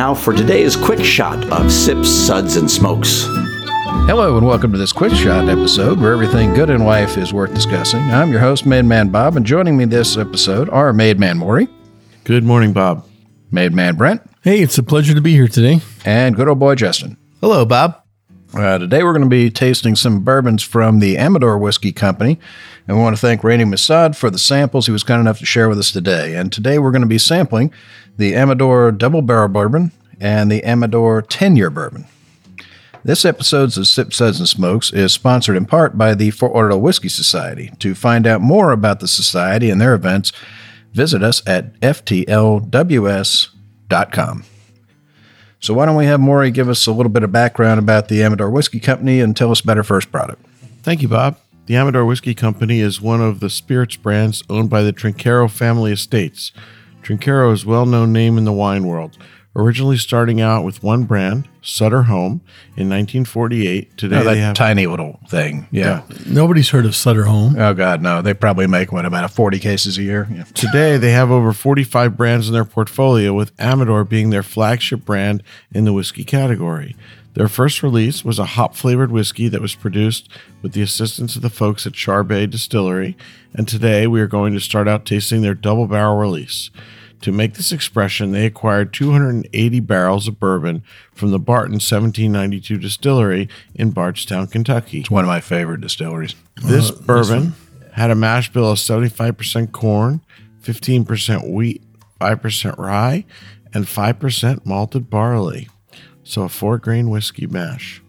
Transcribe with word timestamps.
Now 0.00 0.14
for 0.14 0.32
today's 0.32 0.76
quick 0.76 1.04
shot 1.04 1.44
of 1.52 1.70
Sips, 1.70 2.08
Suds, 2.08 2.56
and 2.56 2.70
Smokes. 2.70 3.24
Hello 4.08 4.38
and 4.38 4.46
welcome 4.46 4.72
to 4.72 4.78
this 4.78 4.92
quick 4.94 5.12
shot 5.12 5.46
episode 5.46 6.00
where 6.00 6.14
everything 6.14 6.54
good 6.54 6.70
in 6.70 6.86
life 6.86 7.18
is 7.18 7.34
worth 7.34 7.52
discussing. 7.52 8.00
I'm 8.10 8.30
your 8.30 8.40
host, 8.40 8.64
Made 8.64 8.86
Man 8.86 9.10
Bob, 9.10 9.36
and 9.36 9.44
joining 9.44 9.76
me 9.76 9.84
this 9.84 10.16
episode 10.16 10.70
are 10.70 10.94
Made 10.94 11.18
Man 11.20 11.36
Maury, 11.36 11.68
Good 12.24 12.44
morning, 12.44 12.72
Bob. 12.72 13.06
Made 13.50 13.74
Man 13.74 13.94
Brent, 13.94 14.22
Hey, 14.40 14.62
it's 14.62 14.78
a 14.78 14.82
pleasure 14.82 15.12
to 15.12 15.20
be 15.20 15.32
here 15.32 15.48
today. 15.48 15.82
and 16.06 16.34
good 16.34 16.48
old 16.48 16.58
boy 16.58 16.76
Justin. 16.76 17.18
Hello, 17.42 17.66
Bob. 17.66 18.02
Uh, 18.52 18.78
today 18.78 19.04
we're 19.04 19.12
going 19.12 19.22
to 19.22 19.28
be 19.28 19.48
tasting 19.48 19.94
some 19.94 20.24
bourbons 20.24 20.60
from 20.60 20.98
the 20.98 21.16
Amador 21.16 21.56
Whiskey 21.56 21.92
Company, 21.92 22.36
and 22.88 22.96
we 22.96 23.02
want 23.02 23.14
to 23.14 23.20
thank 23.20 23.44
Randy 23.44 23.64
Masad 23.64 24.16
for 24.16 24.28
the 24.28 24.40
samples 24.40 24.86
he 24.86 24.92
was 24.92 25.04
kind 25.04 25.20
enough 25.20 25.38
to 25.38 25.46
share 25.46 25.68
with 25.68 25.78
us 25.78 25.92
today. 25.92 26.34
And 26.34 26.52
today 26.52 26.80
we're 26.80 26.90
going 26.90 27.02
to 27.02 27.08
be 27.08 27.18
sampling 27.18 27.72
the 28.16 28.34
Amador 28.34 28.90
Double 28.90 29.22
Barrel 29.22 29.48
Bourbon 29.48 29.92
and 30.18 30.50
the 30.50 30.64
Amador 30.64 31.22
10 31.22 31.54
Year 31.54 31.70
Bourbon. 31.70 32.06
This 33.04 33.24
episode's 33.24 33.78
of 33.78 33.86
Sip 33.86 34.12
Suds 34.12 34.40
and 34.40 34.48
Smokes 34.48 34.92
is 34.92 35.12
sponsored 35.12 35.56
in 35.56 35.64
part 35.64 35.96
by 35.96 36.14
the 36.14 36.30
Fort 36.30 36.52
Lauderdale 36.52 36.80
Whiskey 36.80 37.08
Society. 37.08 37.70
To 37.78 37.94
find 37.94 38.26
out 38.26 38.40
more 38.40 38.72
about 38.72 38.98
the 38.98 39.08
society 39.08 39.70
and 39.70 39.80
their 39.80 39.94
events, 39.94 40.32
visit 40.92 41.22
us 41.22 41.40
at 41.46 41.78
ftlws.com. 41.80 42.34
So 45.60 45.74
why 45.74 45.84
don't 45.84 45.96
we 45.96 46.06
have 46.06 46.20
Maury 46.20 46.50
give 46.50 46.70
us 46.70 46.86
a 46.86 46.92
little 46.92 47.10
bit 47.10 47.22
of 47.22 47.30
background 47.30 47.78
about 47.78 48.08
the 48.08 48.22
Amador 48.22 48.50
Whiskey 48.50 48.80
Company 48.80 49.20
and 49.20 49.36
tell 49.36 49.50
us 49.50 49.60
about 49.60 49.76
our 49.76 49.84
first 49.84 50.10
product? 50.10 50.44
Thank 50.82 51.02
you, 51.02 51.08
Bob. 51.08 51.36
The 51.66 51.76
Amador 51.76 52.06
Whiskey 52.06 52.34
Company 52.34 52.80
is 52.80 53.00
one 53.00 53.20
of 53.20 53.40
the 53.40 53.50
spirits 53.50 53.96
brands 53.96 54.42
owned 54.48 54.70
by 54.70 54.82
the 54.82 54.92
Trinchero 54.92 55.50
family 55.50 55.92
estates. 55.92 56.52
Trinchero 57.02 57.52
is 57.52 57.64
a 57.64 57.68
well 57.68 57.84
known 57.84 58.10
name 58.12 58.38
in 58.38 58.44
the 58.44 58.52
wine 58.52 58.86
world. 58.86 59.18
Originally 59.56 59.96
starting 59.96 60.40
out 60.40 60.64
with 60.64 60.80
one 60.80 61.02
brand, 61.04 61.48
Sutter 61.60 62.04
Home, 62.04 62.40
in 62.76 62.88
1948. 62.88 63.96
Today 63.96 64.16
Oh, 64.16 64.18
that 64.22 64.30
they 64.34 64.38
have 64.38 64.54
tiny 64.54 64.86
little 64.86 65.18
thing. 65.28 65.66
Yeah. 65.72 66.02
Nobody's 66.24 66.70
heard 66.70 66.86
of 66.86 66.94
Sutter 66.94 67.24
Home. 67.24 67.56
Oh 67.58 67.74
God, 67.74 68.00
no! 68.00 68.22
They 68.22 68.32
probably 68.32 68.68
make 68.68 68.92
what 68.92 69.04
about 69.04 69.28
40 69.32 69.58
cases 69.58 69.98
a 69.98 70.02
year. 70.02 70.28
Yeah. 70.32 70.44
Today, 70.54 70.98
they 70.98 71.10
have 71.10 71.32
over 71.32 71.52
45 71.52 72.16
brands 72.16 72.46
in 72.46 72.54
their 72.54 72.64
portfolio, 72.64 73.34
with 73.34 73.50
Amador 73.60 74.04
being 74.04 74.30
their 74.30 74.44
flagship 74.44 75.04
brand 75.04 75.42
in 75.72 75.84
the 75.84 75.92
whiskey 75.92 76.22
category. 76.22 76.94
Their 77.34 77.48
first 77.48 77.82
release 77.82 78.24
was 78.24 78.38
a 78.38 78.44
hop 78.44 78.76
flavored 78.76 79.10
whiskey 79.10 79.48
that 79.48 79.60
was 79.60 79.74
produced 79.74 80.28
with 80.62 80.72
the 80.72 80.82
assistance 80.82 81.34
of 81.34 81.42
the 81.42 81.50
folks 81.50 81.86
at 81.86 81.92
Charbay 81.94 82.48
Distillery, 82.50 83.16
and 83.52 83.66
today 83.66 84.06
we 84.06 84.20
are 84.20 84.26
going 84.28 84.52
to 84.52 84.60
start 84.60 84.86
out 84.86 85.04
tasting 85.06 85.42
their 85.42 85.54
double 85.54 85.88
barrel 85.88 86.16
release. 86.18 86.70
To 87.22 87.32
make 87.32 87.54
this 87.54 87.70
expression, 87.70 88.32
they 88.32 88.46
acquired 88.46 88.94
280 88.94 89.80
barrels 89.80 90.26
of 90.26 90.40
bourbon 90.40 90.82
from 91.12 91.30
the 91.30 91.38
Barton 91.38 91.74
1792 91.74 92.78
distillery 92.78 93.48
in 93.74 93.90
Bardstown, 93.90 94.46
Kentucky. 94.46 95.00
It's 95.00 95.10
one 95.10 95.24
of 95.24 95.28
my 95.28 95.40
favorite 95.40 95.82
distilleries. 95.82 96.34
This 96.62 96.90
uh, 96.90 96.94
bourbon 96.94 97.54
had 97.92 98.10
a 98.10 98.14
mash 98.14 98.50
bill 98.52 98.70
of 98.70 98.78
75% 98.78 99.72
corn, 99.72 100.22
15% 100.62 101.50
wheat, 101.52 101.82
5% 102.20 102.78
rye, 102.78 103.24
and 103.74 103.84
5% 103.84 104.66
malted 104.66 105.10
barley. 105.10 105.68
So 106.22 106.42
a 106.42 106.48
four 106.48 106.78
grain 106.78 107.10
whiskey 107.10 107.46
mash. 107.46 108.02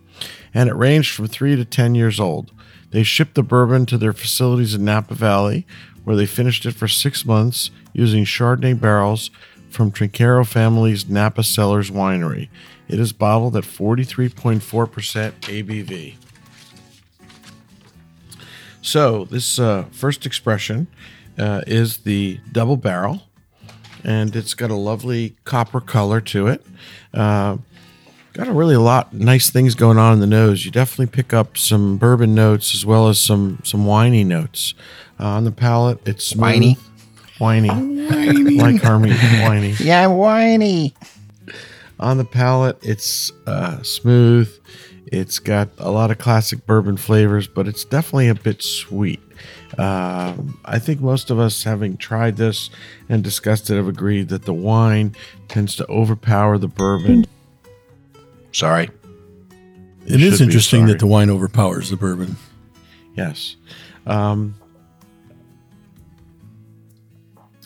And 0.54 0.70
it 0.70 0.76
ranged 0.76 1.14
from 1.14 1.28
three 1.28 1.56
to 1.56 1.66
10 1.66 1.96
years 1.96 2.20
old. 2.20 2.52
They 2.92 3.04
shipped 3.04 3.36
the 3.36 3.44
bourbon 3.44 3.86
to 3.88 3.98
their 3.98 4.14
facilities 4.14 4.76
in 4.76 4.84
Napa 4.84 5.16
Valley, 5.16 5.66
where 6.04 6.16
they 6.16 6.26
finished 6.26 6.66
it 6.66 6.74
for 6.74 6.88
six 6.88 7.26
months 7.26 7.72
using 7.94 8.26
Chardonnay 8.26 8.80
barrels 8.80 9.32
from 9.70 9.92
Trinchero 9.92 10.46
family's 10.46 11.08
Napa 11.08 11.44
Cellars 11.44 11.90
Winery. 11.90 12.50
It 12.88 13.00
is 13.00 13.14
bottled 13.14 13.56
at 13.56 13.64
43.4% 13.64 14.60
ABV. 14.62 16.16
So 18.82 19.26
this 19.26 19.60
uh, 19.60 19.86
first 19.92 20.26
expression 20.26 20.88
uh, 21.38 21.62
is 21.68 22.00
the 22.00 22.40
double 22.52 22.78
barrel, 22.78 23.24
and 24.04 24.36
it's 24.36 24.54
got 24.54 24.72
a 24.72 24.76
lovely 24.76 25.36
copper 25.46 25.80
color 25.80 26.20
to 26.22 26.48
it. 26.48 26.66
Uh, 27.14 27.58
got 28.34 28.48
a 28.48 28.54
really 28.54 28.78
lot 28.78 29.14
nice 29.14 29.50
things 29.50 29.76
going 29.76 29.98
on 29.98 30.14
in 30.14 30.20
the 30.20 30.28
nose. 30.28 30.66
You 30.66 30.72
definitely 30.72 31.08
pick 31.08 31.34
up 31.34 31.58
some 31.58 31.98
bourbon 31.98 32.34
notes 32.34 32.74
as 32.74 32.86
well 32.86 33.08
as 33.10 33.20
some 33.20 33.60
some 33.64 33.86
winey 33.86 34.24
notes 34.24 34.74
uh, 35.20 35.26
on 35.28 35.44
the 35.44 35.52
palate. 35.52 36.00
It's 36.08 36.26
smooth, 36.26 36.44
Winey? 36.44 36.78
whiny, 37.40 37.70
like 38.58 38.82
Harmony, 38.82 39.16
whiny. 39.16 39.72
Yeah, 39.80 40.08
whiny. 40.08 40.94
On 42.00 42.18
the 42.18 42.26
palate, 42.26 42.78
it's 42.82 43.32
uh, 43.46 43.82
smooth. 43.84 44.50
It's 45.08 45.40
got 45.40 45.70
a 45.78 45.92
lot 45.92 46.10
of 46.10 46.18
classic 46.18 46.66
bourbon 46.66 46.98
flavors, 46.98 47.48
but 47.48 47.68
it's 47.68 47.84
definitely 47.84 48.30
a 48.30 48.36
bit 48.36 48.64
sweet. 48.64 49.20
Um, 49.78 50.60
I 50.66 50.80
think 50.80 51.02
most 51.02 51.30
of 51.30 51.38
us, 51.40 51.64
having 51.64 51.98
tried 51.98 52.38
this 52.38 52.70
and 53.10 53.24
discussed 53.24 53.70
it, 53.70 53.76
have 53.76 53.88
agreed 53.88 54.30
that 54.30 54.46
the 54.46 54.54
wine 54.54 55.16
tends 55.48 55.76
to 55.78 55.88
overpower 55.90 56.58
the 56.58 56.68
bourbon. 56.68 57.26
Sorry. 58.52 58.90
It 60.06 60.20
should 60.20 60.22
is 60.22 60.42
interesting 60.42 60.88
that 60.88 61.00
the 61.00 61.08
wine 61.08 61.30
overpowers 61.30 61.90
the 61.90 61.96
bourbon. 61.96 62.36
Yes. 63.16 63.56
Um, 64.06 64.56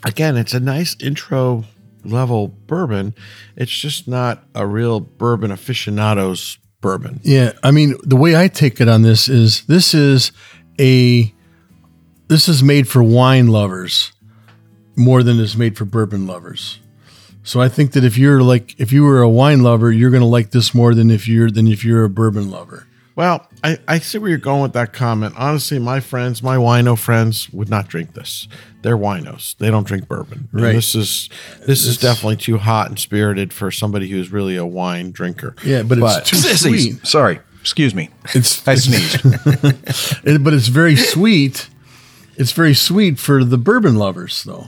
again, 0.04 0.38
it's 0.38 0.54
a 0.54 0.60
nice 0.60 0.96
intro 1.00 1.64
level 2.04 2.50
bourbon. 2.50 3.16
It's 3.56 3.72
just 3.72 4.08
not 4.08 4.44
a 4.54 4.68
real 4.68 5.00
bourbon 5.00 5.52
aficionado's 5.52 6.58
bourbon. 6.82 7.20
Yeah, 7.24 7.54
I 7.64 7.72
mean, 7.72 7.96
the 8.04 8.16
way 8.16 8.36
I 8.36 8.48
take 8.48 8.80
it 8.80 8.88
on 8.88 9.02
this 9.02 9.28
is 9.28 9.66
this 9.66 9.94
is 9.94 10.32
a 10.80 11.34
this 12.28 12.48
is 12.48 12.62
made 12.62 12.88
for 12.88 13.02
wine 13.02 13.48
lovers 13.48 14.12
more 14.96 15.24
than 15.24 15.40
it's 15.40 15.56
made 15.56 15.78
for 15.78 15.86
bourbon 15.86 16.28
lovers. 16.28 16.80
So 17.46 17.62
I 17.62 17.70
think 17.70 17.94
that 17.94 18.04
if 18.04 18.18
you're 18.18 18.42
like 18.42 18.78
if 18.80 18.92
you 18.92 19.04
were 19.04 19.22
a 19.22 19.30
wine 19.30 19.62
lover, 19.62 19.92
you're 19.92 20.10
going 20.10 20.22
to 20.22 20.28
like 20.28 20.50
this 20.50 20.74
more 20.74 20.94
than 20.96 21.12
if 21.12 21.28
you're 21.28 21.50
than 21.50 21.68
if 21.68 21.86
you're 21.86 22.04
a 22.04 22.10
bourbon 22.10 22.50
lover. 22.50 22.88
Well, 23.16 23.48
I, 23.64 23.78
I 23.88 24.00
see 24.00 24.18
where 24.18 24.30
you're 24.30 24.38
going 24.40 24.62
with 24.62 24.74
that 24.74 24.92
comment. 24.92 25.36
Honestly, 25.38 25.80
my 25.80 26.02
friends, 26.02 26.44
my 26.44 26.58
wino 26.58 26.98
friends, 26.98 27.50
would 27.52 27.70
not 27.70 27.88
drink 27.88 28.14
this. 28.14 28.50
They're 28.82 28.98
winos. 28.98 29.56
They 29.58 29.72
don't 29.72 29.88
drink 29.88 30.10
bourbon. 30.10 30.50
And 30.52 30.62
This 30.76 30.96
is 30.96 31.30
this 31.66 31.86
is 31.86 31.98
definitely 31.98 32.38
too 32.38 32.58
hot 32.58 32.90
and 32.90 33.00
spirited 33.00 33.54
for 33.54 33.72
somebody 33.72 34.10
who's 34.10 34.32
really 34.32 34.58
a 34.58 34.66
wine 34.66 35.12
drinker. 35.12 35.56
Yeah, 35.64 35.84
but, 35.84 36.00
But 36.00 36.22
it's 36.22 36.30
too 36.30 36.38
sweet. 36.38 37.08
Sorry. 37.08 37.40
Excuse 37.62 37.96
me. 37.96 38.10
It's 38.36 38.68
I 38.68 38.76
sneezed. 38.76 39.22
it, 40.24 40.44
but 40.44 40.54
it's 40.54 40.68
very 40.68 40.96
sweet. 40.96 41.70
It's 42.38 42.52
very 42.52 42.76
sweet 42.76 43.18
for 43.18 43.44
the 43.44 43.58
bourbon 43.58 43.96
lovers, 43.96 44.44
though. 44.44 44.68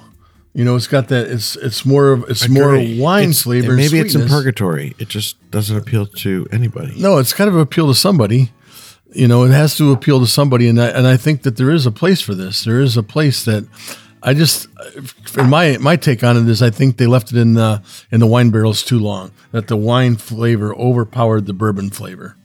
You 0.57 0.65
know, 0.65 0.75
it's 0.75 0.87
got 0.87 1.09
that. 1.09 1.27
It's 1.27 1.55
it's 1.55 1.85
more 1.85 2.11
of 2.13 2.23
it's 2.31 2.49
more 2.49 2.71
wine 2.97 3.25
It's- 3.29 3.43
flavor. 3.43 3.73
Maybe 3.73 3.99
it's 3.99 4.15
in 4.15 4.27
purgatory. 4.27 4.95
It 4.97 5.07
just 5.07 5.35
doesn't 5.51 5.77
appeal 5.77 6.07
to 6.07 6.47
anybody. 6.51 6.95
No, 6.99 7.19
it's 7.19 7.31
kind 7.31 7.47
of 7.47 7.55
appeal 7.55 7.85
to 7.89 7.93
somebody. 7.93 8.51
You 9.13 9.27
know, 9.27 9.43
it 9.43 9.51
has 9.51 9.77
to 9.77 9.91
appeal 9.91 10.19
to 10.19 10.25
somebody, 10.25 10.67
and 10.67 10.81
I, 10.81 10.87
and 10.87 11.05
I 11.05 11.15
think 11.15 11.43
that 11.43 11.57
there 11.57 11.69
is 11.69 11.85
a 11.85 11.91
place 11.91 12.21
for 12.21 12.33
this. 12.33 12.63
There 12.63 12.81
is 12.81 12.97
a 12.97 13.03
place 13.03 13.45
that 13.45 13.67
I 14.23 14.33
just, 14.33 14.67
in 15.37 15.47
my 15.47 15.77
my 15.77 15.95
take 15.95 16.23
on 16.23 16.35
it 16.35 16.49
is, 16.49 16.63
I 16.63 16.71
think 16.71 16.97
they 16.97 17.05
left 17.05 17.31
it 17.31 17.37
in 17.37 17.53
the 17.53 17.83
in 18.11 18.19
the 18.19 18.25
wine 18.27 18.49
barrels 18.49 18.81
too 18.81 18.97
long. 18.97 19.33
That 19.51 19.67
the 19.67 19.77
wine 19.77 20.15
flavor 20.15 20.75
overpowered 20.75 21.45
the 21.45 21.53
bourbon 21.53 21.91
flavor. 21.91 22.35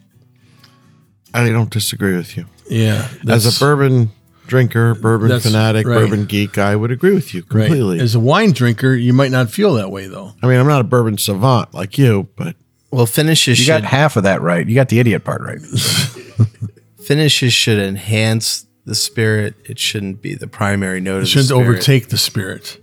I 1.33 1.49
don't 1.49 1.71
disagree 1.71 2.15
with 2.15 2.37
you. 2.37 2.45
Yeah, 2.69 3.09
As 3.27 3.47
a 3.47 3.59
bourbon 3.59 4.13
drinker, 4.47 4.95
bourbon 4.95 5.29
That's 5.29 5.45
fanatic, 5.47 5.87
right. 5.87 5.95
bourbon 5.95 6.27
geek, 6.27 6.59
I 6.59 6.77
would 6.77 6.91
agree 6.91 7.15
with 7.15 7.33
you 7.35 7.41
right. 7.43 7.67
completely. 7.67 8.01
As 8.01 8.15
a 8.15 8.21
wine 8.21 8.53
drinker, 8.53 8.93
you 8.95 9.13
might 9.13 9.31
not 9.31 9.51
feel 9.51 9.75
that 9.75 9.91
way 9.91 10.07
though. 10.09 10.33
I 10.43 10.47
mean, 10.47 10.59
I'm 10.59 10.67
not 10.67 10.81
a 10.81 10.85
bourbon 10.85 11.19
savant 11.19 11.73
like 11.75 11.97
you, 11.99 12.29
but 12.37 12.57
Well, 12.91 13.07
finishes 13.07 13.59
You 13.59 13.65
should 13.65 13.83
got 13.83 13.85
half 13.85 14.17
of 14.17 14.25
that 14.25 14.43
right. 14.43 14.67
You 14.67 14.75
got 14.75 14.89
the 14.89 14.99
idiot 14.99 15.25
part 15.25 15.41
right. 15.43 15.61
finishes 17.05 17.53
should 17.53 17.79
enhance 17.79 18.67
the 18.85 18.95
spirit. 18.95 19.55
It 19.65 19.79
shouldn't 19.79 20.23
be 20.23 20.35
the 20.35 20.47
primary 20.49 21.01
note. 21.01 21.23
It 21.23 21.27
shouldn't 21.27 21.49
spirit. 21.49 21.61
overtake 21.63 22.09
the 22.09 22.19
spirit. 22.19 22.79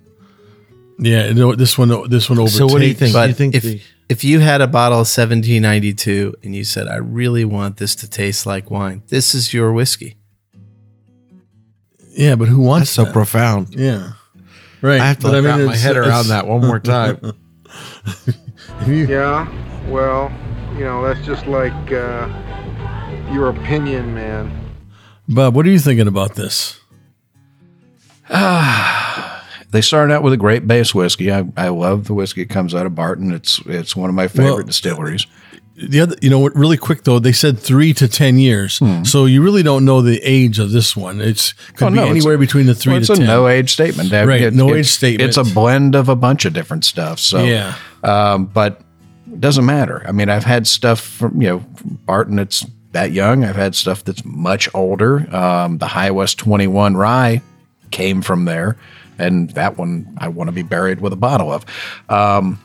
Yeah, 0.97 1.27
you 1.27 1.33
know, 1.33 1.55
this 1.55 1.77
one 1.77 1.89
this 2.09 2.29
one 2.29 2.39
overtakes. 2.39 2.57
So 2.57 2.67
what 2.67 2.79
do 2.81 2.87
you 2.87 2.93
think? 2.93 3.13
But 3.13 3.29
you 3.29 3.35
think 3.35 3.55
if 3.55 3.63
the- 3.63 3.81
if 4.09 4.23
you 4.23 4.39
had 4.39 4.59
a 4.59 4.67
bottle 4.67 4.97
of 5.01 5.07
1792 5.07 6.33
and 6.43 6.55
you 6.55 6.63
said, 6.63 6.87
"I 6.87 6.95
really 6.95 7.45
want 7.45 7.77
this 7.77 7.95
to 7.97 8.09
taste 8.09 8.45
like 8.45 8.69
wine," 8.71 9.03
this 9.07 9.33
is 9.35 9.53
your 9.53 9.71
whiskey. 9.71 10.17
Yeah, 12.19 12.35
but 12.35 12.47
who 12.49 12.57
that's 12.57 12.67
wants 12.67 12.89
so 12.91 13.05
that? 13.05 13.13
profound. 13.13 13.73
Yeah, 13.75 14.11
right. 14.81 14.99
I 14.99 15.05
have 15.07 15.19
to 15.19 15.27
But 15.31 15.43
wrap 15.43 15.57
my 15.57 15.63
it's- 15.63 15.81
head 15.81 15.95
around 15.97 16.25
it's- 16.25 16.27
that 16.27 16.45
one 16.47 16.61
more 16.65 16.79
time. 16.79 17.17
Yeah, 18.87 19.47
well, 19.89 20.31
you 20.73 20.83
know, 20.85 21.01
that's 21.05 21.23
just 21.25 21.45
like 21.47 21.91
uh, 21.91 22.27
your 23.31 23.49
opinion, 23.49 24.13
man. 24.15 24.51
Bob, 25.27 25.53
what 25.55 25.65
are 25.65 25.69
you 25.69 25.79
thinking 25.79 26.07
about 26.07 26.35
this? 26.35 26.79
Ah, 28.29 29.45
they 29.71 29.81
started 29.81 30.13
out 30.13 30.23
with 30.23 30.33
a 30.33 30.37
great 30.37 30.67
base 30.67 30.95
whiskey. 30.95 31.31
I, 31.31 31.45
I 31.57 31.69
love 31.69 32.05
the 32.05 32.13
whiskey 32.13 32.43
that 32.43 32.49
comes 32.53 32.73
out 32.73 32.85
of 32.85 32.95
Barton. 32.95 33.31
It's 33.33 33.59
it's 33.65 33.95
one 33.95 34.09
of 34.09 34.15
my 34.15 34.27
favorite 34.27 34.53
Well, 34.55 34.63
distilleries. 34.63 35.25
The 35.81 36.01
other, 36.01 36.15
you 36.21 36.29
know. 36.29 36.47
Really 36.49 36.77
quick 36.77 37.03
though, 37.03 37.19
they 37.19 37.31
said 37.31 37.57
three 37.57 37.93
to 37.93 38.07
ten 38.07 38.37
years, 38.37 38.81
so 39.03 39.25
you 39.25 39.41
really 39.41 39.63
don't 39.63 39.85
know 39.85 40.01
the 40.01 40.19
age 40.23 40.59
of 40.59 40.71
this 40.71 40.95
one. 40.95 41.21
It's 41.21 41.53
could 41.75 41.87
Oh, 41.87 41.89
be 41.89 41.95
no, 41.95 42.01
it's- 42.03 42.17
anywhere 42.17 42.37
between 42.37 42.65
the 42.65 42.75
three 42.75 42.91
Well, 42.93 42.99
it's 42.99 43.07
to 43.07 43.13
a 43.13 43.17
ten. 43.17 43.27
no 43.27 43.47
age 43.47 43.71
statement. 43.71 44.09
Dave. 44.09 44.27
Right, 44.27 44.41
It- 44.41 44.53
no 44.53 44.65
it's- 44.69 44.79
age 44.79 44.91
statement. 44.91 45.27
It's 45.29 45.37
a 45.37 45.43
blend 45.43 45.95
of 45.95 46.09
a 46.09 46.15
bunch 46.15 46.45
of 46.45 46.53
different 46.53 46.83
stuff. 46.85 47.19
So 47.19 47.43
Yeah. 47.43 47.75
um, 48.03 48.45
but 48.53 48.81
it 49.31 49.39
doesn't 49.39 49.65
matter. 49.65 50.03
I 50.07 50.11
mean, 50.11 50.29
I've 50.29 50.43
had 50.43 50.67
stuff 50.67 50.99
from 50.99 51.41
you 51.41 51.47
know 51.47 51.63
Barton 52.05 52.35
that's 52.35 52.65
that 52.91 53.11
young. 53.11 53.45
I've 53.45 53.55
had 53.55 53.73
stuff 53.75 54.03
that's 54.03 54.25
much 54.25 54.67
older. 54.73 55.33
Um, 55.33 55.77
the 55.77 55.87
High 55.87 56.11
West 56.11 56.37
Twenty 56.39 56.67
One 56.67 56.97
Rye 56.97 57.41
came 57.91 58.21
from 58.21 58.45
there, 58.45 58.75
and 59.17 59.49
that 59.51 59.77
one 59.77 60.07
I 60.17 60.27
want 60.27 60.47
to 60.49 60.51
be 60.51 60.63
buried 60.63 60.99
with 60.99 61.13
a 61.13 61.15
bottle 61.17 61.53
of. 61.53 61.65
Um, 62.09 62.59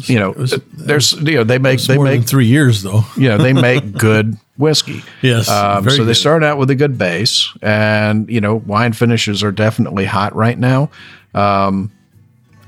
you 0.00 0.18
know, 0.18 0.32
there's 0.32 1.12
you 1.12 1.34
know 1.34 1.44
they 1.44 1.58
make 1.58 1.80
they 1.82 1.98
make 1.98 2.24
three 2.24 2.46
years 2.46 2.82
though. 2.82 3.04
you 3.16 3.28
know 3.28 3.38
they 3.38 3.52
make 3.52 3.92
good 3.98 4.36
whiskey. 4.56 5.02
Yes, 5.22 5.48
Um, 5.48 5.88
so 5.90 5.98
they 5.98 6.10
good. 6.10 6.14
start 6.16 6.42
out 6.42 6.58
with 6.58 6.70
a 6.70 6.74
good 6.74 6.96
base, 6.98 7.52
and 7.62 8.28
you 8.30 8.40
know 8.40 8.56
wine 8.56 8.92
finishes 8.92 9.42
are 9.42 9.52
definitely 9.52 10.04
hot 10.06 10.34
right 10.34 10.58
now. 10.58 10.90
Um, 11.34 11.92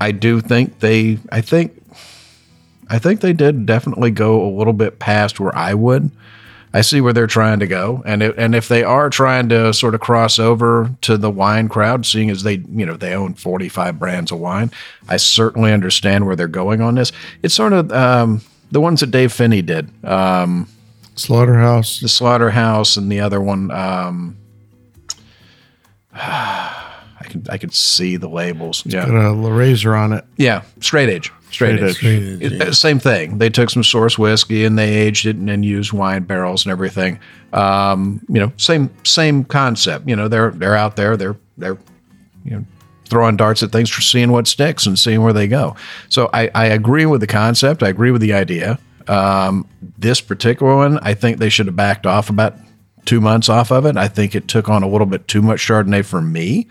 I 0.01 0.13
do 0.13 0.41
think 0.41 0.81
they. 0.81 1.19
I 1.33 1.41
think. 1.41 1.77
I 2.93 2.99
think 2.99 3.21
they 3.21 3.33
did 3.33 3.67
definitely 3.67 4.11
go 4.11 4.43
a 4.45 4.51
little 4.51 4.73
bit 4.73 4.99
past 4.99 5.39
where 5.39 5.57
I 5.57 5.75
would. 5.75 6.11
I 6.73 6.83
see 6.83 7.01
where 7.01 7.13
they're 7.13 7.27
trying 7.27 7.59
to 7.61 7.67
go, 7.67 8.03
and 8.07 8.23
it, 8.23 8.35
and 8.39 8.55
if 8.55 8.69
they 8.69 8.85
are 8.85 9.11
trying 9.11 9.49
to 9.49 9.75
sort 9.75 9.95
of 9.95 10.01
cross 10.01 10.39
over 10.39 10.91
to 11.01 11.17
the 11.17 11.31
wine 11.31 11.69
crowd, 11.69 12.07
seeing 12.07 12.31
as 12.31 12.43
they 12.45 12.63
you 12.73 12.87
know 12.87 12.97
they 12.97 13.15
own 13.15 13.35
forty 13.35 13.69
five 13.69 13.99
brands 13.99 14.31
of 14.31 14.39
wine, 14.39 14.71
I 15.09 15.17
certainly 15.17 15.73
understand 15.73 16.27
where 16.27 16.37
they're 16.37 16.47
going 16.47 16.81
on 16.81 16.95
this. 16.95 17.11
It's 17.43 17.55
sort 17.55 17.73
of 17.73 17.91
um, 17.93 18.43
the 18.71 18.81
ones 18.81 19.01
that 19.01 19.11
Dave 19.11 19.33
Phinney 19.33 19.63
did. 19.63 19.91
Um, 20.05 20.69
Slaughterhouse. 21.17 22.01
the 22.01 22.09
slaughterhouse 22.09 22.97
and 22.97 23.13
the 23.13 23.21
other 23.21 23.41
one 23.43 23.71
um 23.73 24.37
I 27.21 27.25
can 27.25 27.45
I 27.51 27.59
could 27.59 27.75
see 27.75 28.17
the 28.17 28.29
labels. 28.29 28.83
Got 28.85 29.09
Yeah. 29.09 29.31
a 29.31 29.35
razor 29.35 29.95
on 29.95 30.13
it. 30.13 30.25
Yeah, 30.37 30.63
Straight 30.81 31.09
Edge. 31.09 31.31
Straight, 31.51 31.77
Straight 31.77 31.83
Edge. 31.89 31.97
Straight 31.97 32.23
Edge, 32.23 32.43
It- 32.43 32.53
yeah. 32.53 32.71
Same 32.71 32.99
thing. 32.99 33.39
They 33.39 33.51
took 33.51 33.71
some 33.71 33.83
source 33.85 34.17
whiskey 34.19 34.65
and 34.65 34.79
they 34.79 34.95
aged 34.95 35.27
it 35.27 35.37
and 35.37 35.49
then 35.49 35.63
used 35.63 35.93
wine 35.93 36.23
barrels 36.23 36.65
and 36.65 36.73
everything. 36.73 37.19
Um, 37.53 38.21
you 38.29 38.41
know, 38.41 38.53
same 38.57 38.89
same 39.05 39.45
concept. 39.45 40.09
You 40.09 40.17
know, 40.17 40.29
they're 40.29 40.51
they're 40.53 40.77
out 40.77 40.97
there, 40.97 41.17
they're 41.17 41.37
they're 41.59 41.77
you 42.45 42.53
know 42.53 42.65
throwing 43.09 43.37
darts 43.37 43.63
at 43.63 43.73
things 43.73 43.91
for 43.91 44.01
seeing 44.03 44.31
what 44.31 44.47
sticks 44.47 44.87
and 44.87 44.97
seeing 44.99 45.21
where 45.23 45.33
they 45.33 45.49
go. 45.49 45.75
So 46.09 46.31
I, 46.33 46.49
I 46.55 46.67
agree 46.67 47.07
with 47.07 47.21
the 47.21 47.27
concept. 47.27 47.83
I 47.83 47.89
agree 47.89 48.13
with 48.13 48.21
the 48.23 48.33
idea. 48.33 48.79
Um, 49.09 49.67
this 49.99 50.21
particular 50.21 50.77
one, 50.77 51.01
I 51.03 51.15
think 51.15 51.39
they 51.39 51.49
should 51.49 51.67
have 51.67 51.75
backed 51.75 52.07
off 52.07 52.31
about 52.31 52.55
two 53.07 53.21
months 53.21 53.49
off 53.49 53.73
of 53.73 53.85
it. 53.85 53.97
I 53.97 54.07
think 54.07 54.37
it 54.37 54.47
took 54.47 54.69
on 54.69 54.85
a 54.85 54.89
little 54.89 55.09
bit 55.09 55.27
too 55.27 55.43
much 55.43 55.59
Chardonnay 55.67 56.05
for 56.05 56.21
me. 56.23 56.69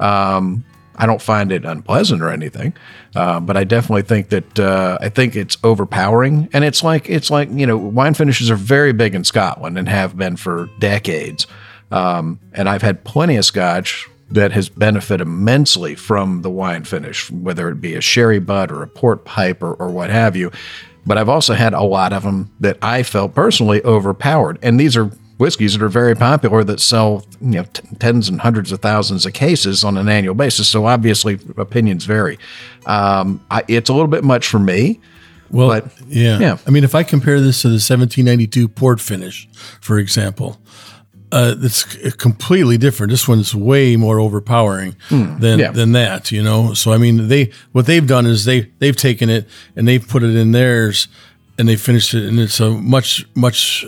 Um, 0.00 0.64
I 0.98 1.06
don't 1.06 1.20
find 1.20 1.52
it 1.52 1.64
unpleasant 1.64 2.22
or 2.22 2.30
anything, 2.30 2.74
uh, 3.14 3.40
but 3.40 3.56
I 3.56 3.64
definitely 3.64 4.02
think 4.02 4.30
that 4.30 4.58
uh, 4.58 4.98
I 5.00 5.08
think 5.10 5.36
it's 5.36 5.58
overpowering, 5.62 6.48
and 6.52 6.64
it's 6.64 6.82
like 6.82 7.08
it's 7.10 7.30
like 7.30 7.50
you 7.52 7.66
know 7.66 7.76
wine 7.76 8.14
finishes 8.14 8.50
are 8.50 8.56
very 8.56 8.92
big 8.92 9.14
in 9.14 9.24
Scotland 9.24 9.78
and 9.78 9.88
have 9.88 10.16
been 10.16 10.36
for 10.36 10.68
decades, 10.78 11.46
um, 11.90 12.40
and 12.54 12.68
I've 12.68 12.82
had 12.82 13.04
plenty 13.04 13.36
of 13.36 13.44
Scotch 13.44 14.08
that 14.30 14.52
has 14.52 14.68
benefited 14.68 15.20
immensely 15.26 15.94
from 15.94 16.42
the 16.42 16.50
wine 16.50 16.84
finish, 16.84 17.30
whether 17.30 17.68
it 17.68 17.80
be 17.80 17.94
a 17.94 18.00
sherry 18.00 18.40
butt 18.40 18.72
or 18.72 18.82
a 18.82 18.88
port 18.88 19.24
pipe 19.24 19.62
or, 19.62 19.74
or 19.74 19.90
what 19.90 20.10
have 20.10 20.34
you. 20.34 20.50
But 21.04 21.18
I've 21.18 21.28
also 21.28 21.54
had 21.54 21.72
a 21.72 21.82
lot 21.82 22.12
of 22.12 22.24
them 22.24 22.50
that 22.58 22.78
I 22.82 23.04
felt 23.04 23.34
personally 23.34 23.84
overpowered, 23.84 24.58
and 24.62 24.80
these 24.80 24.96
are 24.96 25.10
whiskeys 25.38 25.74
that 25.74 25.82
are 25.82 25.88
very 25.88 26.14
popular 26.16 26.64
that 26.64 26.80
sell 26.80 27.24
you 27.40 27.50
know 27.50 27.64
t- 27.64 27.82
tens 27.98 28.28
and 28.28 28.40
hundreds 28.40 28.72
of 28.72 28.80
thousands 28.80 29.26
of 29.26 29.32
cases 29.32 29.84
on 29.84 29.96
an 29.96 30.08
annual 30.08 30.34
basis. 30.34 30.68
So 30.68 30.86
obviously 30.86 31.38
opinions 31.58 32.04
vary. 32.06 32.38
Um, 32.86 33.44
I, 33.50 33.62
it's 33.68 33.90
a 33.90 33.92
little 33.92 34.08
bit 34.08 34.24
much 34.24 34.46
for 34.48 34.58
me. 34.58 35.00
Well, 35.50 35.68
But, 35.68 35.92
yeah. 36.08 36.38
yeah. 36.40 36.58
I 36.66 36.70
mean, 36.70 36.82
if 36.82 36.94
I 36.96 37.02
compare 37.04 37.40
this 37.40 37.62
to 37.62 37.68
the 37.68 37.74
1792 37.74 38.66
port 38.68 39.00
finish, 39.00 39.46
for 39.80 39.96
example, 39.98 40.58
uh, 41.30 41.54
it's 41.60 41.84
completely 42.16 42.76
different. 42.78 43.10
This 43.12 43.28
one's 43.28 43.54
way 43.54 43.94
more 43.96 44.18
overpowering 44.18 44.96
than 45.10 45.36
Hmm. 45.38 45.60
yeah. 45.60 45.70
than 45.70 45.92
that. 45.92 46.32
You 46.32 46.42
know, 46.42 46.74
so 46.74 46.92
I 46.92 46.98
mean, 46.98 47.28
they 47.28 47.50
what 47.72 47.86
they've 47.86 48.06
done 48.06 48.26
is 48.26 48.44
they 48.44 48.70
they've 48.78 48.96
taken 48.96 49.28
it 49.30 49.46
and 49.76 49.86
they've 49.86 50.06
put 50.06 50.22
it 50.22 50.34
in 50.34 50.52
theirs, 50.52 51.08
and 51.58 51.68
they 51.68 51.76
finished 51.76 52.14
it, 52.14 52.24
and 52.28 52.38
it's 52.40 52.58
a 52.60 52.70
much 52.70 53.26
much 53.34 53.84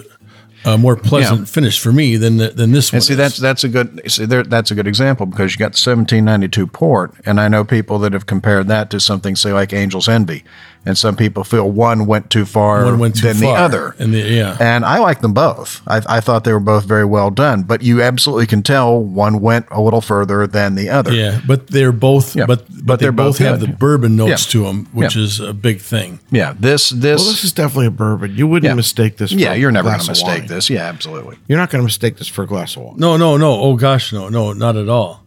uh, 0.69 0.77
more 0.77 0.97
pleasant 0.97 1.41
Yeah. 1.41 1.45
finish 1.47 1.81
for 1.81 1.93
me 1.93 2.17
than 2.17 2.37
the, 2.37 2.49
than 2.51 2.73
this 2.73 2.93
one. 2.93 2.99
And 2.99 3.05
see, 3.05 3.15
is. 3.15 3.19
that's 3.19 3.37
that's 3.39 3.65
a 3.65 3.69
good 3.69 4.01
see 4.11 4.27
there, 4.27 4.43
that's 4.43 4.71
a 4.71 4.75
good 4.75 4.87
example 4.87 5.27
because 5.27 5.53
you 5.53 5.59
got 5.59 5.73
the 5.73 5.91
1792 5.91 6.67
port, 6.67 7.15
and 7.25 7.41
I 7.41 7.49
know 7.49 7.65
people 7.65 7.99
that 8.01 8.13
have 8.13 8.27
compared 8.27 8.69
that 8.69 8.91
to 8.91 9.01
something 9.01 9.37
say 9.37 9.53
like 9.53 9.73
Angel's 9.73 10.09
Envy, 10.09 10.45
and 10.89 10.99
some 10.99 11.15
people 11.15 11.45
feel 11.45 11.71
one 11.71 12.07
went 12.07 12.31
too 12.31 12.45
far 12.45 12.85
one 12.85 12.99
went 12.99 13.15
too 13.17 13.29
than 13.29 13.37
far, 13.37 13.57
the 13.57 13.63
other. 13.63 13.95
and 14.01 14.13
the, 14.13 14.19
yeah. 14.21 14.57
And 14.59 14.85
I 14.85 14.99
like 14.99 15.21
them 15.21 15.35
both. 15.35 15.83
I, 15.87 16.03
I 16.09 16.21
thought 16.21 16.43
they 16.45 16.53
were 16.53 16.59
both 16.59 16.85
very 16.87 17.05
well 17.05 17.31
done, 17.31 17.63
but 17.63 17.83
you 17.83 18.03
absolutely 18.03 18.47
can 18.47 18.63
tell 18.63 18.99
one 19.01 19.41
went 19.41 19.67
a 19.71 19.81
little 19.81 20.01
further 20.01 20.47
than 20.47 20.75
the 20.75 20.89
other. 20.89 21.13
Yeah, 21.13 21.41
but 21.47 21.69
they're 21.69 21.93
both, 21.93 22.35
Yeah, 22.35 22.47
but 22.47 22.67
but 22.69 22.87
but, 22.87 23.01
they 23.01 23.07
both, 23.11 23.39
both 23.39 23.39
have 23.39 23.61
the 23.61 23.69
bourbon 23.69 24.17
notes 24.17 24.47
Yeah. 24.47 24.53
to 24.53 24.65
them, 24.67 24.89
which 24.93 25.15
Yeah. 25.15 25.23
is 25.23 25.39
a 25.41 25.53
big 25.53 25.81
thing. 25.81 26.19
Yeah, 26.31 26.55
this 26.59 26.91
this, 26.91 27.21
Well, 27.21 27.31
this 27.31 27.45
is 27.45 27.53
definitely 27.53 27.87
a 27.87 27.91
bourbon. 27.91 28.35
You 28.35 28.47
wouldn't 28.49 28.71
Yeah. 28.71 28.75
mistake 28.75 29.19
this. 29.19 29.31
For 29.33 29.39
yeah, 29.39 29.53
you're 29.53 29.69
a 29.69 29.73
never 29.73 29.91
going 29.91 29.99
glass 29.99 30.07
to 30.07 30.13
of 30.13 30.17
mistake 30.27 30.39
wine. 30.41 30.49
this. 30.49 30.71
Yeah, 30.71 30.87
absolutely. 30.87 31.37
You're 31.49 31.59
not 31.59 31.71
going 31.71 31.81
to 31.83 31.85
mistake 31.85 32.17
this 32.17 32.29
for 32.29 32.43
a 32.43 32.47
glass 32.47 32.77
of 32.77 32.83
wine. 32.83 32.95
No, 32.97 33.17
no, 33.19 33.37
no. 33.37 33.53
Oh 33.53 33.77
gosh, 33.77 34.13
no, 34.13 34.29
no, 34.31 34.53
not 34.55 34.77
at 34.77 34.89
all, 34.89 35.23